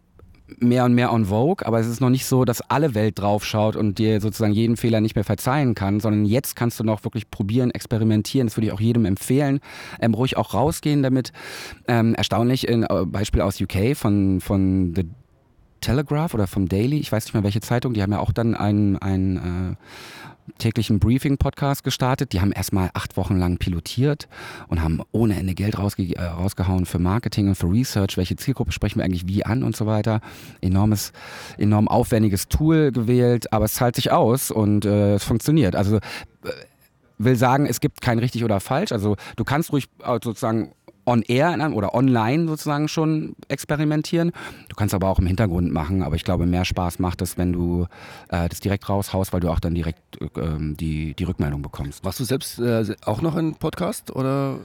mehr 0.59 0.85
und 0.85 0.95
mehr 0.95 1.13
on 1.13 1.27
Vogue, 1.27 1.67
aber 1.67 1.81
es 1.81 1.87
ist 1.87 2.01
noch 2.01 2.11
nicht 2.11 2.27
so, 2.27 2.45
dass 2.45 2.61
alle 2.61 2.95
Welt 2.95 3.19
draufschaut 3.19 3.77
und 3.77 3.99
dir 3.99 4.21
sozusagen 4.21 4.53
jeden 4.53 4.77
Fehler 4.77 5.01
nicht 5.01 5.15
mehr 5.15 5.25
verzeihen 5.25 5.75
kann, 5.75 6.01
sondern 6.01 6.25
jetzt 6.25 6.57
kannst 6.57 6.79
du 6.81 6.85
noch 6.85 7.05
wirklich 7.05 7.31
probieren, 7.31 7.71
experimentieren. 7.71 8.47
Das 8.47 8.57
würde 8.57 8.69
ich 8.69 8.73
auch 8.73 8.81
jedem 8.81 9.05
empfehlen. 9.05 9.61
Ähm, 10.01 10.15
ruhig 10.15 10.37
auch 10.37 10.55
rausgehen 10.55 11.03
damit. 11.03 11.33
Ähm, 11.89 12.15
erstaunlich, 12.15 12.69
ein 12.69 12.85
äh, 12.85 13.05
Beispiel 13.07 13.41
aus 13.41 13.61
UK 13.61 13.97
von, 13.97 14.41
von 14.41 14.95
The 14.95 15.05
Telegraph 15.81 16.35
oder 16.35 16.47
vom 16.47 16.69
Daily, 16.69 16.99
ich 16.99 17.11
weiß 17.13 17.25
nicht 17.25 17.35
mehr 17.35 17.45
welche 17.45 17.61
Zeitung, 17.61 17.95
die 17.95 18.03
haben 18.03 18.13
ja 18.13 18.19
auch 18.19 18.33
dann 18.33 18.55
ein, 18.55 18.99
ein 18.99 19.37
äh, 19.37 20.53
täglichen 20.59 20.99
Briefing-Podcast 20.99 21.85
gestartet. 21.85 22.33
Die 22.33 22.41
haben 22.41 22.53
erstmal 22.53 22.91
acht 22.95 23.17
Wochen 23.17 23.37
lang 23.37 23.59
pilotiert 23.59 24.29
und 24.69 24.83
haben 24.83 25.03
ohne 25.13 25.37
Ende 25.39 25.55
Geld 25.55 25.79
rausge 25.79 26.03
äh, 26.15 26.23
rausgehauen 26.23 26.87
für 26.87 26.99
Marketing 26.99 27.49
und 27.49 27.55
für 27.57 27.71
Research. 27.71 28.17
Welche 28.17 28.37
Zielgruppe 28.37 28.73
sprechen 28.73 28.99
wir 28.99 29.05
eigentlich 29.05 29.27
wie 29.27 29.45
an 29.45 29.63
und 29.63 29.77
so 29.77 29.87
weiter. 29.87 30.21
Enormes, 30.61 31.13
enorm 31.59 31.89
aufwendiges 31.89 32.49
Tool 32.49 32.93
gewählt, 32.93 33.53
aber 33.53 33.67
es 33.67 33.75
zahlt 33.75 33.97
sich 33.97 34.13
aus 34.13 34.51
und 34.51 34.85
äh, 34.85 35.15
es 35.15 35.25
funktioniert. 35.25 35.77
Also 35.77 35.97
äh, 35.97 36.01
will 37.19 37.37
sagen, 37.37 37.67
es 37.67 37.81
gibt 37.81 38.01
kein 38.01 38.19
richtig 38.19 38.45
oder 38.45 38.61
falsch. 38.61 38.93
Also 38.93 39.17
du 39.37 39.45
kannst 39.45 39.73
ruhig 39.73 39.89
äh, 40.03 40.19
sozusagen 40.23 40.73
on 41.07 41.23
air 41.23 41.47
oder 41.73 41.95
online 41.95 42.49
sozusagen 42.49 42.89
schon 42.89 43.35
experimentieren. 43.49 44.33
Du 44.69 44.77
kannst 44.77 44.95
aber 44.95 45.09
auch 45.09 45.19
im 45.19 45.27
Hintergrund 45.27 45.73
machen, 45.73 46.03
aber 46.03 46.17
ich 46.17 46.25
glaube, 46.25 46.47
mehr 46.47 46.65
Spaß 46.65 46.99
macht 46.99 47.23
es, 47.23 47.39
wenn 47.39 47.53
du 47.53 47.87
äh, 48.29 48.49
das 48.49 48.61
direkt 48.61 48.89
raushaust, 48.89 49.33
weil 49.33 49.41
du 49.41 49.51
auch 49.51 49.61
dann 49.61 49.75
direkt 49.75 50.21
äh, 50.21 50.27
die, 50.59 51.15
die 51.15 51.25
Rückmeldung 51.25 51.63
bekommst. 51.63 52.05
Machst 52.05 52.21
du 52.21 52.25
selbst 52.25 52.59
äh, 52.59 52.85
auch 53.05 53.23
noch 53.23 53.37
einen 53.37 53.55
Podcast 53.55 54.15
oder 54.15 54.59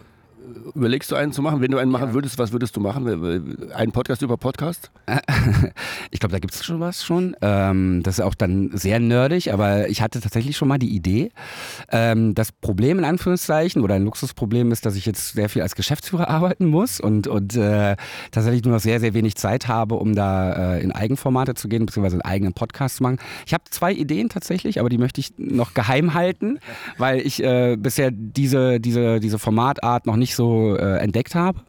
Überlegst 0.73 1.12
du 1.12 1.15
einen 1.15 1.34
zu 1.34 1.41
machen? 1.41 1.62
Wenn 1.62 1.71
du 1.71 1.77
einen 1.77 1.91
machen 1.91 2.13
würdest, 2.13 2.38
was 2.38 2.51
würdest 2.51 2.75
du 2.75 2.80
machen? 2.80 3.71
Einen 3.73 3.91
Podcast 3.91 4.21
über 4.21 4.38
Podcast? 4.38 4.89
ich 6.12 6.19
glaube, 6.19 6.32
da 6.32 6.39
gibt 6.39 6.54
es 6.54 6.65
schon 6.65 6.80
was 6.80 7.04
schon. 7.04 7.36
Ähm, 7.41 8.01
das 8.04 8.19
ist 8.19 8.25
auch 8.25 8.34
dann 8.34 8.71
sehr 8.73 8.99
nerdig, 8.99 9.54
aber 9.54 9.89
ich 9.89 10.01
hatte 10.01 10.21
tatsächlich 10.21 10.58
schon 10.58 10.67
mal 10.67 10.77
die 10.77 10.95
Idee. 10.95 11.32
Ähm, 11.91 12.34
das 12.34 12.51
Problem 12.51 12.99
in 12.99 13.06
Anführungszeichen 13.06 13.82
oder 13.82 13.95
ein 13.95 14.04
Luxusproblem 14.04 14.71
ist, 14.71 14.86
dass 14.86 14.95
ich 14.95 15.06
jetzt 15.06 15.34
sehr 15.34 15.49
viel 15.49 15.62
als 15.62 15.75
Geschäftsführer 15.75 16.30
arbeiten 16.30 16.65
muss 16.65 16.99
und, 16.99 17.27
und 17.27 17.56
äh, 17.56 17.95
tatsächlich 18.32 18.63
nur 18.63 18.73
noch 18.73 18.82
sehr, 18.82 18.99
sehr 18.99 19.13
wenig 19.13 19.36
Zeit 19.36 19.67
habe, 19.67 19.95
um 19.95 20.15
da 20.15 20.75
äh, 20.75 20.82
in 20.82 20.91
Eigenformate 20.91 21.54
zu 21.54 21.67
gehen, 21.67 21.86
beziehungsweise 21.86 22.15
einen 22.15 22.21
eigenen 22.21 22.54
Podcast 22.54 22.97
zu 22.97 23.04
machen. 23.04 23.19
Ich 23.45 23.54
habe 23.54 23.63
zwei 23.69 23.91
Ideen 23.91 24.30
tatsächlich, 24.30 24.80
aber 24.80 24.89
die 24.89 24.97
möchte 24.97 25.19
ich 25.19 25.34
noch 25.38 25.73
geheim 25.73 26.13
halten, 26.13 26.60
weil 26.97 27.19
ich 27.19 27.43
äh, 27.43 27.75
bisher 27.77 28.10
diese, 28.12 28.80
diese, 28.80 29.19
diese 29.19 29.38
Formatart 29.38 30.06
noch 30.06 30.15
nicht 30.15 30.31
so 30.36 30.41
so 30.41 30.76
äh, 30.76 30.98
entdeckt 30.98 31.36
habe. 31.36 31.60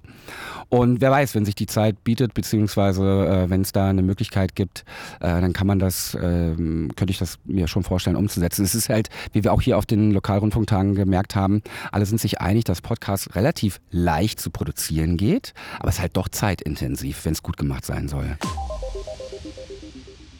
Und 0.70 1.03
wer 1.03 1.11
weiß, 1.11 1.35
wenn 1.35 1.44
sich 1.44 1.55
die 1.55 1.66
Zeit 1.66 2.03
bietet, 2.03 2.33
beziehungsweise 2.33 3.03
äh, 3.03 3.51
wenn 3.51 3.61
es 3.61 3.72
da 3.72 3.90
eine 3.90 4.01
Möglichkeit 4.01 4.55
gibt, 4.55 4.87
äh, 5.20 5.29
dann 5.29 5.53
kann 5.53 5.66
man 5.66 5.79
das, 5.79 6.14
äh, 6.14 6.55
könnte 6.55 7.11
ich 7.11 7.18
das 7.18 7.38
mir 7.44 7.68
schon 7.68 7.83
vorstellen, 7.83 8.16
umzusetzen. 8.16 8.64
Es 8.64 8.75
ist 8.75 8.88
halt, 8.88 9.11
wie 9.33 9.44
wir 9.44 9.53
auch 9.53 9.61
hier 9.61 9.77
auf 9.77 9.85
den 9.85 10.12
Lokalrundfunktagen 10.12 10.94
gemerkt 10.94 11.37
haben, 11.37 11.62
alle 11.90 12.07
sind 12.07 12.22
sich 12.22 12.40
einig, 12.40 12.64
dass 12.64 12.81
Podcast 12.81 13.37
relativ 13.37 13.83
leicht 13.90 14.40
zu 14.40 14.48
produzieren 14.48 15.18
geht, 15.18 15.53
aber 15.79 15.90
es 15.90 15.96
ist 15.96 16.01
halt 16.01 16.16
doch 16.16 16.31
zeitintensiv, 16.31 17.22
wenn 17.27 17.33
es 17.33 17.42
gut 17.42 17.59
gemacht 17.59 17.85
sein 17.85 18.09
soll. 18.09 18.38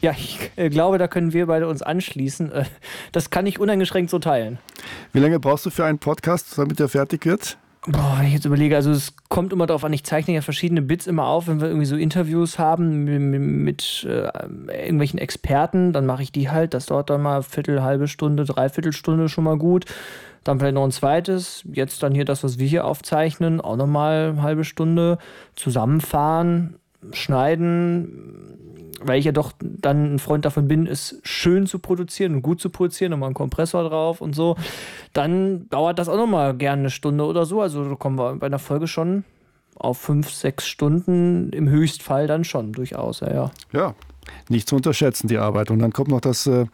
Ja, 0.01 0.11
ich 0.11 0.51
äh, 0.55 0.69
glaube, 0.69 0.97
da 0.97 1.07
können 1.07 1.31
wir 1.31 1.45
beide 1.45 1.67
uns 1.67 1.83
anschließen. 1.83 2.51
Äh, 2.51 2.65
das 3.11 3.29
kann 3.29 3.45
ich 3.45 3.59
uneingeschränkt 3.59 4.09
so 4.09 4.17
teilen. 4.17 4.57
Wie 5.13 5.19
lange 5.19 5.39
brauchst 5.39 5.65
du 5.65 5.69
für 5.69 5.85
einen 5.85 5.99
Podcast, 5.99 6.57
damit 6.57 6.79
er 6.79 6.89
fertig 6.89 7.25
wird? 7.25 7.57
Boah, 7.85 8.15
wenn 8.17 8.27
ich 8.27 8.33
jetzt 8.33 8.45
überlege, 8.45 8.77
also 8.77 8.91
es 8.91 9.13
kommt 9.27 9.51
immer 9.51 9.67
darauf 9.67 9.83
an, 9.83 9.91
ich 9.91 10.05
zeichne 10.05 10.33
ja 10.33 10.41
verschiedene 10.41 10.81
Bits 10.81 11.05
immer 11.05 11.25
auf, 11.25 11.47
wenn 11.47 11.59
wir 11.59 11.67
irgendwie 11.67 11.85
so 11.85 11.97
Interviews 11.97 12.57
haben 12.57 13.03
mit, 13.03 13.41
mit 13.41 14.07
äh, 14.09 14.29
irgendwelchen 14.67 15.19
Experten, 15.19 15.91
dann 15.91 16.05
mache 16.05 16.23
ich 16.23 16.31
die 16.31 16.49
halt, 16.49 16.73
das 16.73 16.85
dauert 16.85 17.09
dann 17.09 17.21
mal 17.21 17.43
Viertel, 17.43 17.83
halbe 17.83 18.07
Stunde, 18.07 18.45
Dreiviertelstunde 18.45 19.27
schon 19.27 19.43
mal 19.43 19.57
gut. 19.57 19.85
Dann 20.45 20.59
vielleicht 20.59 20.75
noch 20.75 20.85
ein 20.85 20.91
zweites, 20.91 21.63
jetzt 21.73 22.03
dann 22.03 22.13
hier 22.13 22.25
das, 22.25 22.43
was 22.43 22.57
wir 22.57 22.67
hier 22.67 22.85
aufzeichnen, 22.85 23.59
auch 23.59 23.75
nochmal 23.75 24.41
halbe 24.41 24.63
Stunde. 24.63 25.17
Zusammenfahren, 25.55 26.75
Schneiden, 27.11 28.72
weil 29.05 29.19
ich 29.19 29.25
ja 29.25 29.31
doch 29.31 29.53
dann 29.59 30.15
ein 30.15 30.19
Freund 30.19 30.45
davon 30.45 30.67
bin, 30.67 30.87
es 30.87 31.19
schön 31.23 31.67
zu 31.67 31.79
produzieren 31.79 32.35
und 32.35 32.41
gut 32.41 32.61
zu 32.61 32.69
produzieren, 32.69 33.11
nochmal 33.11 33.27
einen 33.27 33.35
Kompressor 33.35 33.87
drauf 33.87 34.21
und 34.21 34.33
so, 34.35 34.55
dann 35.13 35.69
dauert 35.69 35.99
das 35.99 36.09
auch 36.09 36.17
nochmal 36.17 36.55
gerne 36.55 36.81
eine 36.81 36.89
Stunde 36.89 37.25
oder 37.25 37.45
so. 37.45 37.61
Also 37.61 37.95
kommen 37.95 38.17
wir 38.17 38.35
bei 38.35 38.47
einer 38.47 38.59
Folge 38.59 38.87
schon 38.87 39.23
auf 39.75 39.97
fünf, 39.99 40.31
sechs 40.31 40.67
Stunden 40.67 41.51
im 41.51 41.69
Höchstfall 41.69 42.27
dann 42.27 42.43
schon 42.43 42.73
durchaus, 42.73 43.21
ja, 43.21 43.33
ja. 43.33 43.51
Ja, 43.71 43.95
nicht 44.49 44.67
zu 44.67 44.75
unterschätzen, 44.75 45.27
die 45.27 45.37
Arbeit. 45.37 45.71
Und 45.71 45.79
dann 45.79 45.93
kommt 45.93 46.09
noch 46.09 46.21
das 46.21 46.47
äh, 46.47 46.65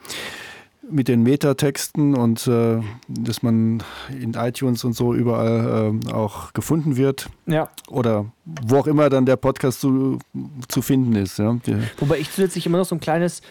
mit 0.91 1.08
den 1.08 1.23
Metatexten 1.23 2.15
und 2.15 2.47
äh, 2.47 2.82
dass 3.08 3.43
man 3.43 3.84
in 4.10 4.34
iTunes 4.34 4.84
und 4.84 4.93
so 4.93 5.13
überall 5.13 5.93
äh, 6.06 6.12
auch 6.12 6.54
gefunden 6.54 6.97
wird. 6.97 7.30
Ja. 7.45 7.69
Oder 7.88 8.32
wo 8.45 8.78
auch 8.78 8.88
immer 8.88 9.10
dann 9.10 9.25
der 9.25 9.36
Podcast 9.36 9.82
zu, 9.82 10.19
zu 10.67 10.82
finden 10.82 11.15
ist. 11.15 11.39
Ja. 11.39 11.58
Wobei 11.97 12.19
ich 12.19 12.32
zusätzlich 12.32 12.65
immer 12.65 12.78
noch 12.78 12.86
so 12.86 12.95
ein 12.95 12.99
kleines, 12.99 13.41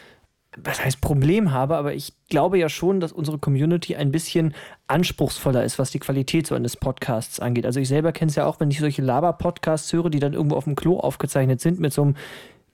was 0.56 0.84
heißt 0.84 1.00
Problem 1.00 1.52
habe, 1.52 1.76
aber 1.76 1.94
ich 1.94 2.12
glaube 2.28 2.58
ja 2.58 2.68
schon, 2.68 3.00
dass 3.00 3.12
unsere 3.12 3.38
Community 3.38 3.96
ein 3.96 4.10
bisschen 4.10 4.54
anspruchsvoller 4.86 5.64
ist, 5.64 5.78
was 5.78 5.90
die 5.90 5.98
Qualität 6.00 6.46
so 6.46 6.54
eines 6.54 6.76
Podcasts 6.76 7.40
angeht. 7.40 7.66
Also 7.66 7.80
ich 7.80 7.88
selber 7.88 8.12
kenne 8.12 8.30
es 8.30 8.36
ja 8.36 8.46
auch, 8.46 8.60
wenn 8.60 8.70
ich 8.70 8.80
solche 8.80 9.02
Laber-Podcasts 9.02 9.92
höre, 9.92 10.10
die 10.10 10.20
dann 10.20 10.32
irgendwo 10.32 10.56
auf 10.56 10.64
dem 10.64 10.74
Klo 10.74 10.98
aufgezeichnet 10.98 11.60
sind 11.60 11.78
mit 11.78 11.92
so 11.92 12.02
einem 12.02 12.16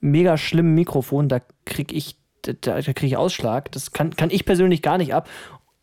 mega 0.01 0.37
schlimmen 0.37 0.75
Mikrofon, 0.75 1.29
da 1.29 1.41
kriege 1.65 1.95
ich, 1.95 2.17
da, 2.45 2.81
da 2.81 2.81
kriege 2.81 3.07
ich 3.07 3.17
Ausschlag. 3.17 3.73
Das 3.73 3.93
kann, 3.93 4.15
kann 4.15 4.31
ich 4.31 4.45
persönlich 4.45 4.83
gar 4.83 4.99
nicht 4.99 5.15
ab. 5.15 5.29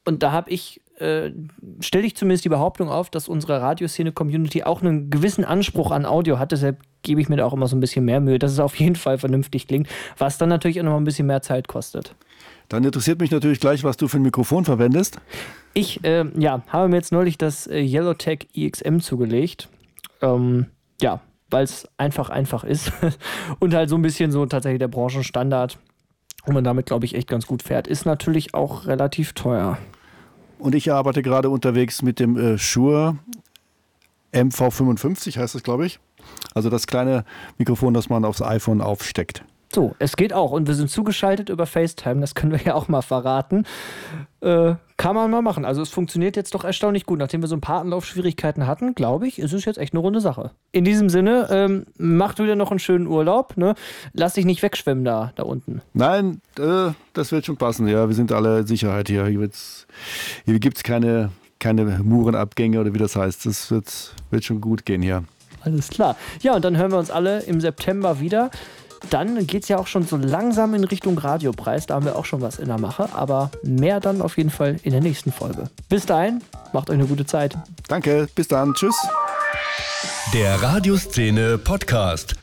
Und 0.06 0.24
da 0.24 0.32
habe 0.32 0.50
ich, 0.50 0.82
äh, 0.98 1.32
stelle 1.80 2.06
ich 2.06 2.16
zumindest 2.16 2.46
die 2.46 2.50
Behauptung 2.50 2.90
auf, 2.90 3.10
dass 3.10 3.28
unsere 3.28 3.62
Radioszene-Community 3.62 4.64
auch 4.64 4.82
einen 4.82 5.10
gewissen 5.10 5.46
Anspruch 5.46 5.92
an 5.92 6.06
Audio 6.06 6.40
hat. 6.40 6.52
Deshalb 6.52 6.80
gebe 7.04 7.22
ich 7.22 7.30
mir 7.30 7.38
da 7.38 7.46
auch 7.46 7.54
immer 7.54 7.68
so 7.68 7.76
ein 7.76 7.80
bisschen 7.80 8.06
mehr 8.06 8.20
Mühe, 8.20 8.40
dass 8.40 8.52
es 8.52 8.60
auf 8.60 8.76
jeden 8.76 8.96
Fall 8.96 9.18
vernünftig 9.18 9.68
klingt, 9.68 9.88
was 10.18 10.38
dann 10.38 10.50
natürlich 10.50 10.80
auch 10.80 10.86
noch 10.86 10.98
ein 10.98 11.04
bisschen 11.04 11.28
mehr 11.28 11.42
Zeit 11.42 11.68
kostet. 11.68 12.16
dann 12.70 12.84
interessiert 12.84 13.20
mich 13.20 13.32
natürlich 13.32 13.60
gleich, 13.60 13.84
was 13.84 13.98
du 13.98 14.08
für 14.08 14.18
ein 14.18 14.24
Mikrofon 14.24 14.66
verwendest. 14.66 15.20
Ich 15.74 16.04
äh, 16.04 16.26
ja, 16.38 16.64
habe 16.68 16.88
mir 16.90 16.96
jetzt 16.96 17.12
neulich 17.12 17.38
das 17.38 17.68
äh, 17.68 17.80
Yellowtech 17.80 18.48
IXM 18.54 19.00
zugelegt. 19.00 19.70
Ähm, 20.22 20.68
ja, 21.02 21.22
weil 21.50 21.64
es 21.64 21.88
einfach 21.98 22.30
einfach 22.30 22.64
ist 22.64 22.92
und 23.60 23.74
halt 23.74 23.90
so 23.90 23.96
ein 23.96 24.02
bisschen 24.02 24.32
so 24.32 24.46
tatsächlich 24.46 24.80
der 24.80 24.88
Branchenstandard. 24.88 25.78
Und 26.46 26.54
man 26.54 26.64
damit, 26.64 26.88
glaube 26.88 27.06
ich, 27.06 27.16
echt 27.16 27.28
ganz 27.28 27.46
gut 27.46 27.62
fährt. 27.62 27.88
Ist 27.88 28.06
natürlich 28.06 28.54
auch 28.54 28.88
relativ 28.88 29.34
teuer. 29.34 29.78
Und 30.58 30.76
ich 30.76 30.92
arbeite 30.92 31.22
gerade 31.22 31.50
unterwegs 31.50 32.02
mit 32.02 32.20
dem 32.20 32.38
äh, 32.38 32.58
Shure 32.58 33.18
MV55, 34.34 35.38
heißt 35.38 35.56
das, 35.56 35.64
glaube 35.64 35.86
ich. 35.86 36.00
Also 36.54 36.70
das 36.70 36.88
kleine 36.88 37.26
Mikrofon, 37.58 37.94
das 37.94 38.10
man 38.10 38.26
aufs 38.26 38.42
iPhone 38.42 38.82
aufsteckt. 38.82 39.44
So, 39.74 39.96
es 40.00 40.18
geht 40.18 40.34
auch. 40.34 40.52
Und 40.52 40.68
wir 40.68 40.76
sind 40.76 40.90
zugeschaltet 40.90 41.50
über 41.50 41.66
FaceTime, 41.66 42.20
das 42.20 42.36
können 42.36 42.52
wir 42.52 42.62
ja 42.62 42.76
auch 42.76 42.88
mal 42.88 43.02
verraten. 43.02 43.66
Äh, 44.42 44.76
kann 44.98 45.16
man 45.16 45.32
mal 45.32 45.42
machen. 45.42 45.66
Also 45.66 45.82
es 45.82 45.90
funktioniert 45.90 46.36
jetzt 46.36 46.54
doch 46.54 46.64
erstaunlich 46.64 47.06
gut. 47.06 47.20
Nachdem 47.20 47.42
wir 47.42 47.48
so 47.48 47.56
ein 47.56 47.62
paar 47.62 47.82
Anlaufschwierigkeiten 47.82 48.68
hatten, 48.68 48.96
glaube 48.96 49.28
ich, 49.28 49.40
ist 49.40 49.54
es 49.54 49.66
jetzt 49.66 49.78
echt 49.78 49.94
eine 49.94 50.00
runde 50.00 50.20
Sache. 50.20 50.52
In 50.72 50.84
diesem 50.84 51.10
Sinne, 51.10 51.48
ähm, 51.50 51.86
macht 51.98 52.40
wieder 52.40 52.56
noch 52.56 52.72
einen 52.72 52.80
schönen 52.80 53.08
Urlaub. 53.08 53.56
Ne? 53.56 53.76
Lass 54.14 54.34
dich 54.34 54.46
nicht 54.46 54.62
wegschwimmen 54.62 55.06
da, 55.06 55.32
da 55.36 55.44
unten. 55.44 55.82
Nein, 55.94 56.42
äh, 56.60 56.92
das 57.14 57.32
wird 57.32 57.46
schon 57.46 57.58
passen. 57.58 57.88
Ja, 57.88 58.08
wir 58.08 58.16
sind 58.16 58.32
alle 58.32 58.60
in 58.60 58.68
Sicherheit 58.68 59.08
hier. 59.08 59.26
Hier, 59.28 59.50
hier 60.46 60.60
gibt 60.60 60.78
es 60.78 60.84
keine, 60.84 61.30
keine 61.60 62.00
Murenabgänge 62.04 62.80
oder 62.80 62.94
wie 62.94 63.00
das 63.00 63.16
heißt. 63.16 63.46
Das 63.46 63.72
wird, 63.72 64.14
wird 64.32 64.44
schon 64.44 64.60
gut 64.60 64.86
gehen 64.86 65.02
hier. 65.02 65.24
Alles 65.64 65.90
klar. 65.90 66.16
Ja, 66.42 66.56
und 66.56 66.66
dann 66.66 66.78
hören 66.78 66.92
wir 66.92 66.98
uns 66.98 67.12
alle 67.12 67.42
im 67.44 67.62
September 67.62 68.20
wieder. 68.20 68.50
Dann 69.10 69.48
geht 69.48 69.64
es 69.64 69.70
ja 69.70 69.78
auch 69.78 69.88
schon 69.88 70.06
so 70.06 70.16
langsam 70.16 70.74
in 70.74 70.84
Richtung 70.84 71.18
Radiopreis. 71.18 71.88
Da 71.88 71.96
haben 71.96 72.06
wir 72.06 72.16
auch 72.16 72.26
schon 72.26 72.42
was 72.42 72.60
in 72.60 72.68
der 72.68 72.80
Mache. 72.80 73.10
Aber 73.14 73.52
mehr 73.64 74.00
dann 74.00 74.22
auf 74.22 74.38
jeden 74.38 74.52
Fall 74.52 74.78
in 74.84 74.92
der 74.92 75.02
nächsten 75.02 75.32
Folge. 75.32 75.70
Bis 75.90 76.06
dahin, 76.06 76.42
macht 76.74 76.90
euch 76.90 76.96
eine 76.96 77.08
gute 77.08 77.26
Zeit. 77.26 77.58
Danke, 77.88 78.28
bis 78.36 78.48
dann. 78.48 78.74
Tschüss. 78.74 78.96
Der 80.34 80.62
Radioszene 80.62 81.58
Podcast. 81.58 82.36